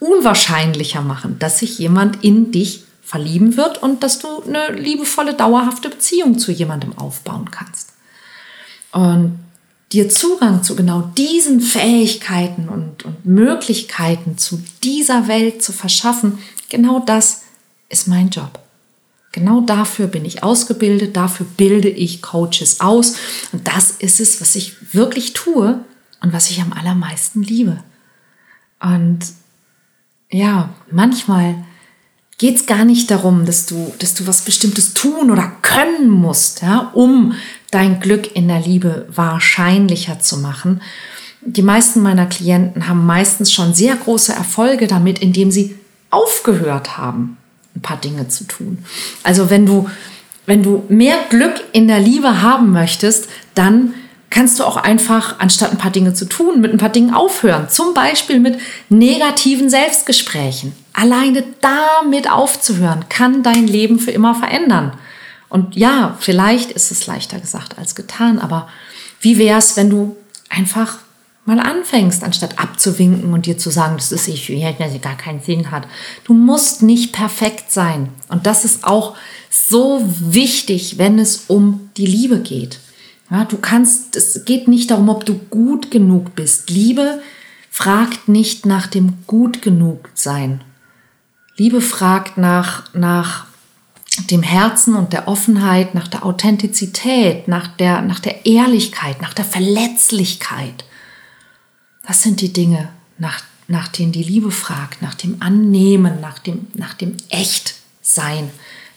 unwahrscheinlicher 0.00 1.00
machen, 1.00 1.38
dass 1.38 1.60
sich 1.60 1.78
jemand 1.78 2.24
in 2.24 2.50
dich 2.50 2.82
verlieben 3.02 3.56
wird 3.56 3.80
und 3.80 4.02
dass 4.02 4.18
du 4.18 4.42
eine 4.42 4.72
liebevolle, 4.72 5.34
dauerhafte 5.34 5.88
Beziehung 5.88 6.38
zu 6.38 6.50
jemandem 6.50 6.98
aufbauen 6.98 7.50
kannst. 7.52 7.90
Und 8.90 9.38
dir 9.92 10.08
Zugang 10.08 10.64
zu 10.64 10.74
genau 10.74 11.02
diesen 11.16 11.60
Fähigkeiten 11.60 12.68
und, 12.68 13.04
und 13.04 13.24
Möglichkeiten 13.24 14.36
zu 14.36 14.60
dieser 14.82 15.28
Welt 15.28 15.62
zu 15.62 15.72
verschaffen, 15.72 16.40
genau 16.68 16.98
das 16.98 17.42
ist 17.88 18.08
mein 18.08 18.30
Job. 18.30 18.58
Genau 19.30 19.60
dafür 19.60 20.08
bin 20.08 20.24
ich 20.24 20.42
ausgebildet, 20.42 21.16
dafür 21.16 21.46
bilde 21.56 21.88
ich 21.88 22.22
Coaches 22.22 22.80
aus. 22.80 23.16
Und 23.52 23.68
das 23.68 23.92
ist 23.92 24.18
es, 24.18 24.40
was 24.40 24.56
ich 24.56 24.74
wirklich 24.92 25.32
tue 25.32 25.84
und 26.20 26.32
was 26.32 26.50
ich 26.50 26.60
am 26.60 26.72
allermeisten 26.72 27.42
liebe. 27.42 27.82
Und 28.80 29.20
ja, 30.30 30.70
manchmal 30.90 31.56
geht 32.38 32.56
es 32.56 32.66
gar 32.66 32.84
nicht 32.84 33.10
darum, 33.10 33.46
dass 33.46 33.66
du, 33.66 33.94
dass 33.98 34.14
du 34.14 34.26
was 34.26 34.42
Bestimmtes 34.42 34.94
tun 34.94 35.30
oder 35.30 35.52
können 35.62 36.10
musst, 36.10 36.62
ja, 36.62 36.90
um 36.92 37.34
dein 37.70 38.00
Glück 38.00 38.34
in 38.34 38.48
der 38.48 38.60
Liebe 38.60 39.06
wahrscheinlicher 39.14 40.20
zu 40.20 40.38
machen. 40.38 40.80
Die 41.40 41.62
meisten 41.62 42.02
meiner 42.02 42.26
Klienten 42.26 42.88
haben 42.88 43.06
meistens 43.06 43.52
schon 43.52 43.74
sehr 43.74 43.94
große 43.94 44.32
Erfolge 44.32 44.86
damit, 44.86 45.18
indem 45.18 45.50
sie 45.50 45.76
aufgehört 46.10 46.96
haben, 46.96 47.36
ein 47.76 47.82
paar 47.82 47.98
Dinge 47.98 48.28
zu 48.28 48.44
tun. 48.44 48.78
Also 49.22 49.50
wenn 49.50 49.66
du, 49.66 49.88
wenn 50.46 50.62
du 50.62 50.84
mehr 50.88 51.18
Glück 51.28 51.62
in 51.72 51.86
der 51.86 52.00
Liebe 52.00 52.42
haben 52.42 52.72
möchtest, 52.72 53.28
dann 53.54 53.94
kannst 54.30 54.58
du 54.58 54.64
auch 54.64 54.76
einfach, 54.76 55.38
anstatt 55.38 55.70
ein 55.70 55.78
paar 55.78 55.90
Dinge 55.90 56.14
zu 56.14 56.24
tun, 56.24 56.60
mit 56.60 56.72
ein 56.72 56.78
paar 56.78 56.88
Dingen 56.88 57.14
aufhören. 57.14 57.68
Zum 57.68 57.94
Beispiel 57.94 58.40
mit 58.40 58.58
negativen 58.88 59.70
Selbstgesprächen. 59.70 60.74
Alleine 60.92 61.44
damit 61.60 62.30
aufzuhören, 62.30 63.08
kann 63.08 63.42
dein 63.42 63.66
Leben 63.66 63.98
für 63.98 64.10
immer 64.10 64.34
verändern. 64.34 64.92
Und 65.48 65.76
ja, 65.76 66.16
vielleicht 66.18 66.72
ist 66.72 66.90
es 66.90 67.06
leichter 67.06 67.38
gesagt 67.38 67.78
als 67.78 67.94
getan, 67.94 68.38
aber 68.40 68.68
wie 69.20 69.38
wäre 69.38 69.58
es, 69.58 69.76
wenn 69.76 69.88
du 69.88 70.16
einfach 70.48 70.98
mal 71.44 71.60
anfängst, 71.60 72.24
anstatt 72.24 72.58
abzuwinken 72.58 73.32
und 73.32 73.46
dir 73.46 73.58
zu 73.58 73.70
sagen, 73.70 73.96
das 73.96 74.12
ist 74.12 74.28
ich, 74.28 74.46
dass 74.78 75.00
gar 75.02 75.16
keinen 75.16 75.42
Sinn 75.42 75.70
hat. 75.70 75.86
Du 76.24 76.32
musst 76.32 76.82
nicht 76.82 77.12
perfekt 77.12 77.70
sein. 77.70 78.08
Und 78.28 78.46
das 78.46 78.64
ist 78.64 78.84
auch 78.84 79.14
so 79.50 80.02
wichtig, 80.20 80.98
wenn 80.98 81.18
es 81.18 81.44
um 81.48 81.90
die 81.96 82.06
Liebe 82.06 82.40
geht. 82.40 82.80
Ja, 83.30 83.44
du 83.44 83.56
kannst, 83.56 84.16
es 84.16 84.44
geht 84.44 84.68
nicht 84.68 84.90
darum, 84.90 85.08
ob 85.08 85.24
du 85.24 85.34
gut 85.50 85.90
genug 85.90 86.34
bist. 86.34 86.70
Liebe 86.70 87.22
fragt 87.70 88.28
nicht 88.28 88.66
nach 88.66 88.86
dem 88.86 89.18
gut 89.26 89.62
genug 89.62 90.10
sein. 90.14 90.62
Liebe 91.56 91.80
fragt 91.80 92.36
nach, 92.36 92.92
nach 92.94 93.46
dem 94.30 94.42
Herzen 94.42 94.94
und 94.94 95.12
der 95.12 95.28
Offenheit, 95.28 95.94
nach 95.94 96.08
der 96.08 96.24
Authentizität, 96.24 97.48
nach 97.48 97.68
der, 97.68 98.02
nach 98.02 98.20
der 98.20 98.46
Ehrlichkeit, 98.46 99.20
nach 99.20 99.34
der 99.34 99.44
Verletzlichkeit. 99.44 100.84
Das 102.06 102.22
sind 102.22 102.40
die 102.40 102.52
Dinge, 102.52 102.90
nach, 103.18 103.42
nach 103.66 103.88
denen 103.88 104.12
die 104.12 104.22
Liebe 104.22 104.50
fragt, 104.50 105.02
nach 105.02 105.14
dem 105.14 105.36
Annehmen, 105.40 106.20
nach 106.20 106.38
dem, 106.38 106.66
nach 106.74 106.94
dem 106.94 107.16
Echtsein. 107.30 108.50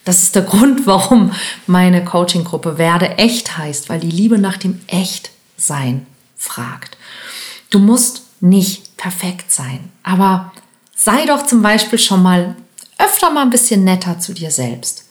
Das 0.08 0.22
ist 0.22 0.34
der 0.34 0.42
Grund, 0.42 0.86
warum 0.86 1.34
meine 1.66 2.02
Coaching-Gruppe 2.02 2.78
Werde 2.78 3.18
echt 3.18 3.58
heißt, 3.58 3.90
weil 3.90 4.00
die 4.00 4.10
Liebe 4.10 4.38
nach 4.38 4.56
dem 4.56 4.80
Echtsein 4.86 6.06
fragt. 6.34 6.96
Du 7.68 7.78
musst 7.78 8.22
nicht 8.40 8.96
perfekt 8.96 9.52
sein, 9.52 9.92
aber 10.02 10.50
sei 10.96 11.26
doch 11.26 11.44
zum 11.44 11.60
Beispiel 11.60 11.98
schon 11.98 12.22
mal 12.22 12.56
öfter 12.96 13.28
mal 13.28 13.42
ein 13.42 13.50
bisschen 13.50 13.84
netter 13.84 14.18
zu 14.18 14.32
dir 14.32 14.50
selbst. 14.50 15.04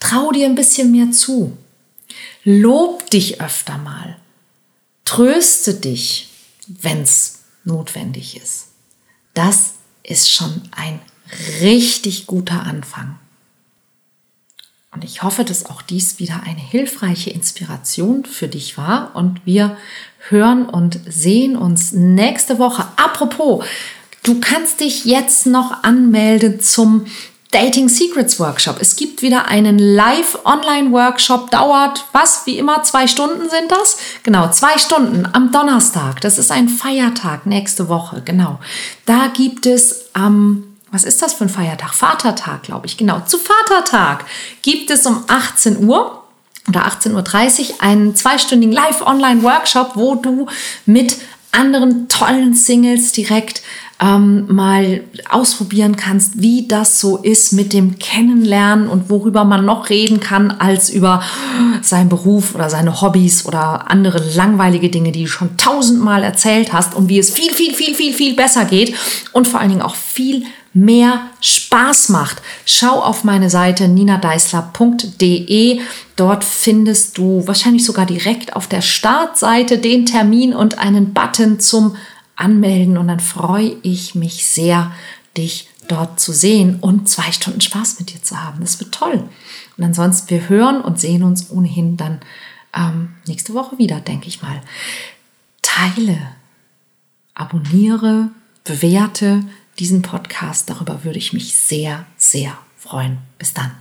Trau 0.00 0.32
dir 0.32 0.46
ein 0.46 0.54
bisschen 0.54 0.92
mehr 0.92 1.10
zu. 1.10 1.54
Lob 2.42 3.10
dich 3.10 3.42
öfter 3.42 3.76
mal. 3.76 4.16
Tröste 5.04 5.74
dich, 5.74 6.30
wenn 6.66 7.02
es 7.02 7.40
notwendig 7.64 8.38
ist. 8.38 8.68
Das 9.34 9.74
ist 10.02 10.32
schon 10.32 10.62
ein 10.74 11.00
richtig 11.60 12.26
guter 12.26 12.62
Anfang. 12.62 13.18
Und 14.98 15.04
ich 15.04 15.22
hoffe, 15.22 15.44
dass 15.44 15.66
auch 15.66 15.80
dies 15.80 16.18
wieder 16.18 16.42
eine 16.44 16.58
hilfreiche 16.58 17.30
Inspiration 17.30 18.24
für 18.24 18.48
dich 18.48 18.76
war. 18.76 19.12
Und 19.14 19.40
wir 19.44 19.76
hören 20.28 20.66
und 20.66 20.98
sehen 21.06 21.54
uns 21.54 21.92
nächste 21.92 22.58
Woche. 22.58 22.84
Apropos, 22.96 23.64
du 24.24 24.40
kannst 24.40 24.80
dich 24.80 25.04
jetzt 25.04 25.46
noch 25.46 25.84
anmelden 25.84 26.60
zum 26.60 27.06
Dating 27.52 27.88
Secrets 27.88 28.40
Workshop. 28.40 28.78
Es 28.80 28.96
gibt 28.96 29.22
wieder 29.22 29.46
einen 29.46 29.78
Live-Online-Workshop, 29.78 31.52
dauert 31.52 32.04
was, 32.10 32.42
wie 32.46 32.58
immer, 32.58 32.82
zwei 32.82 33.06
Stunden 33.06 33.48
sind 33.48 33.70
das? 33.70 33.98
Genau, 34.24 34.50
zwei 34.50 34.78
Stunden 34.78 35.28
am 35.32 35.52
Donnerstag. 35.52 36.20
Das 36.22 36.38
ist 36.38 36.50
ein 36.50 36.68
Feiertag 36.68 37.46
nächste 37.46 37.88
Woche, 37.88 38.20
genau. 38.24 38.58
Da 39.06 39.28
gibt 39.28 39.64
es 39.64 40.06
am, 40.12 40.67
was 40.90 41.04
ist 41.04 41.20
das 41.22 41.34
für 41.34 41.44
ein 41.44 41.50
Feiertag? 41.50 41.94
Vatertag, 41.94 42.62
glaube 42.62 42.86
ich, 42.86 42.96
genau. 42.96 43.20
Zu 43.20 43.38
Vatertag 43.38 44.24
gibt 44.62 44.90
es 44.90 45.06
um 45.06 45.24
18 45.26 45.84
Uhr 45.84 46.24
oder 46.68 46.86
18.30 46.86 47.60
Uhr 47.60 47.74
einen 47.80 48.14
zweistündigen 48.14 48.74
Live-Online-Workshop, 48.74 49.92
wo 49.94 50.14
du 50.16 50.46
mit 50.86 51.16
anderen 51.52 52.08
tollen 52.08 52.54
Singles 52.54 53.12
direkt 53.12 53.62
ähm, 54.00 54.46
mal 54.54 55.02
ausprobieren 55.28 55.96
kannst, 55.96 56.40
wie 56.40 56.68
das 56.68 57.00
so 57.00 57.16
ist 57.16 57.52
mit 57.52 57.72
dem 57.72 57.98
Kennenlernen 57.98 58.86
und 58.86 59.10
worüber 59.10 59.44
man 59.44 59.64
noch 59.64 59.90
reden 59.90 60.20
kann 60.20 60.52
als 60.52 60.88
über 60.88 61.22
seinen 61.82 62.08
Beruf 62.08 62.54
oder 62.54 62.70
seine 62.70 63.00
Hobbys 63.00 63.44
oder 63.44 63.90
andere 63.90 64.22
langweilige 64.36 64.88
Dinge, 64.88 65.10
die 65.10 65.24
du 65.24 65.28
schon 65.28 65.56
tausendmal 65.56 66.22
erzählt 66.22 66.72
hast 66.72 66.94
und 66.94 67.08
wie 67.08 67.18
es 67.18 67.30
viel, 67.30 67.52
viel, 67.52 67.74
viel, 67.74 67.94
viel, 67.94 68.12
viel 68.12 68.36
besser 68.36 68.66
geht 68.66 68.94
und 69.32 69.48
vor 69.48 69.58
allen 69.58 69.70
Dingen 69.70 69.82
auch 69.82 69.96
viel 69.96 70.44
mehr 70.72 71.30
Spaß 71.40 72.10
macht. 72.10 72.42
Schau 72.66 73.00
auf 73.02 73.24
meine 73.24 73.50
Seite 73.50 73.88
ninadeisler.de. 73.88 75.80
Dort 76.16 76.44
findest 76.44 77.18
du 77.18 77.46
wahrscheinlich 77.46 77.84
sogar 77.84 78.06
direkt 78.06 78.54
auf 78.54 78.66
der 78.66 78.82
Startseite 78.82 79.78
den 79.78 80.06
Termin 80.06 80.54
und 80.54 80.78
einen 80.78 81.12
Button 81.14 81.60
zum 81.60 81.96
anmelden 82.36 82.96
und 82.96 83.08
dann 83.08 83.20
freue 83.20 83.76
ich 83.82 84.14
mich 84.14 84.46
sehr, 84.46 84.92
dich 85.36 85.68
dort 85.88 86.20
zu 86.20 86.32
sehen 86.32 86.78
und 86.80 87.08
zwei 87.08 87.32
Stunden 87.32 87.60
Spaß 87.60 87.98
mit 87.98 88.12
dir 88.12 88.22
zu 88.22 88.42
haben. 88.42 88.60
Das 88.60 88.78
wird 88.78 88.92
toll. 88.92 89.28
Und 89.76 89.84
ansonsten, 89.84 90.30
wir 90.30 90.48
hören 90.48 90.80
und 90.80 91.00
sehen 91.00 91.22
uns 91.22 91.50
ohnehin 91.50 91.96
dann 91.96 92.20
ähm, 92.74 93.14
nächste 93.26 93.54
Woche 93.54 93.78
wieder, 93.78 94.00
denke 94.00 94.28
ich 94.28 94.42
mal. 94.42 94.60
Teile, 95.62 96.18
abonniere, 97.34 98.30
bewerte 98.64 99.42
diesen 99.78 100.02
Podcast. 100.02 100.68
Darüber 100.70 101.04
würde 101.04 101.18
ich 101.18 101.32
mich 101.32 101.54
sehr, 101.54 102.06
sehr 102.16 102.56
freuen. 102.76 103.18
Bis 103.38 103.54
dann. 103.54 103.72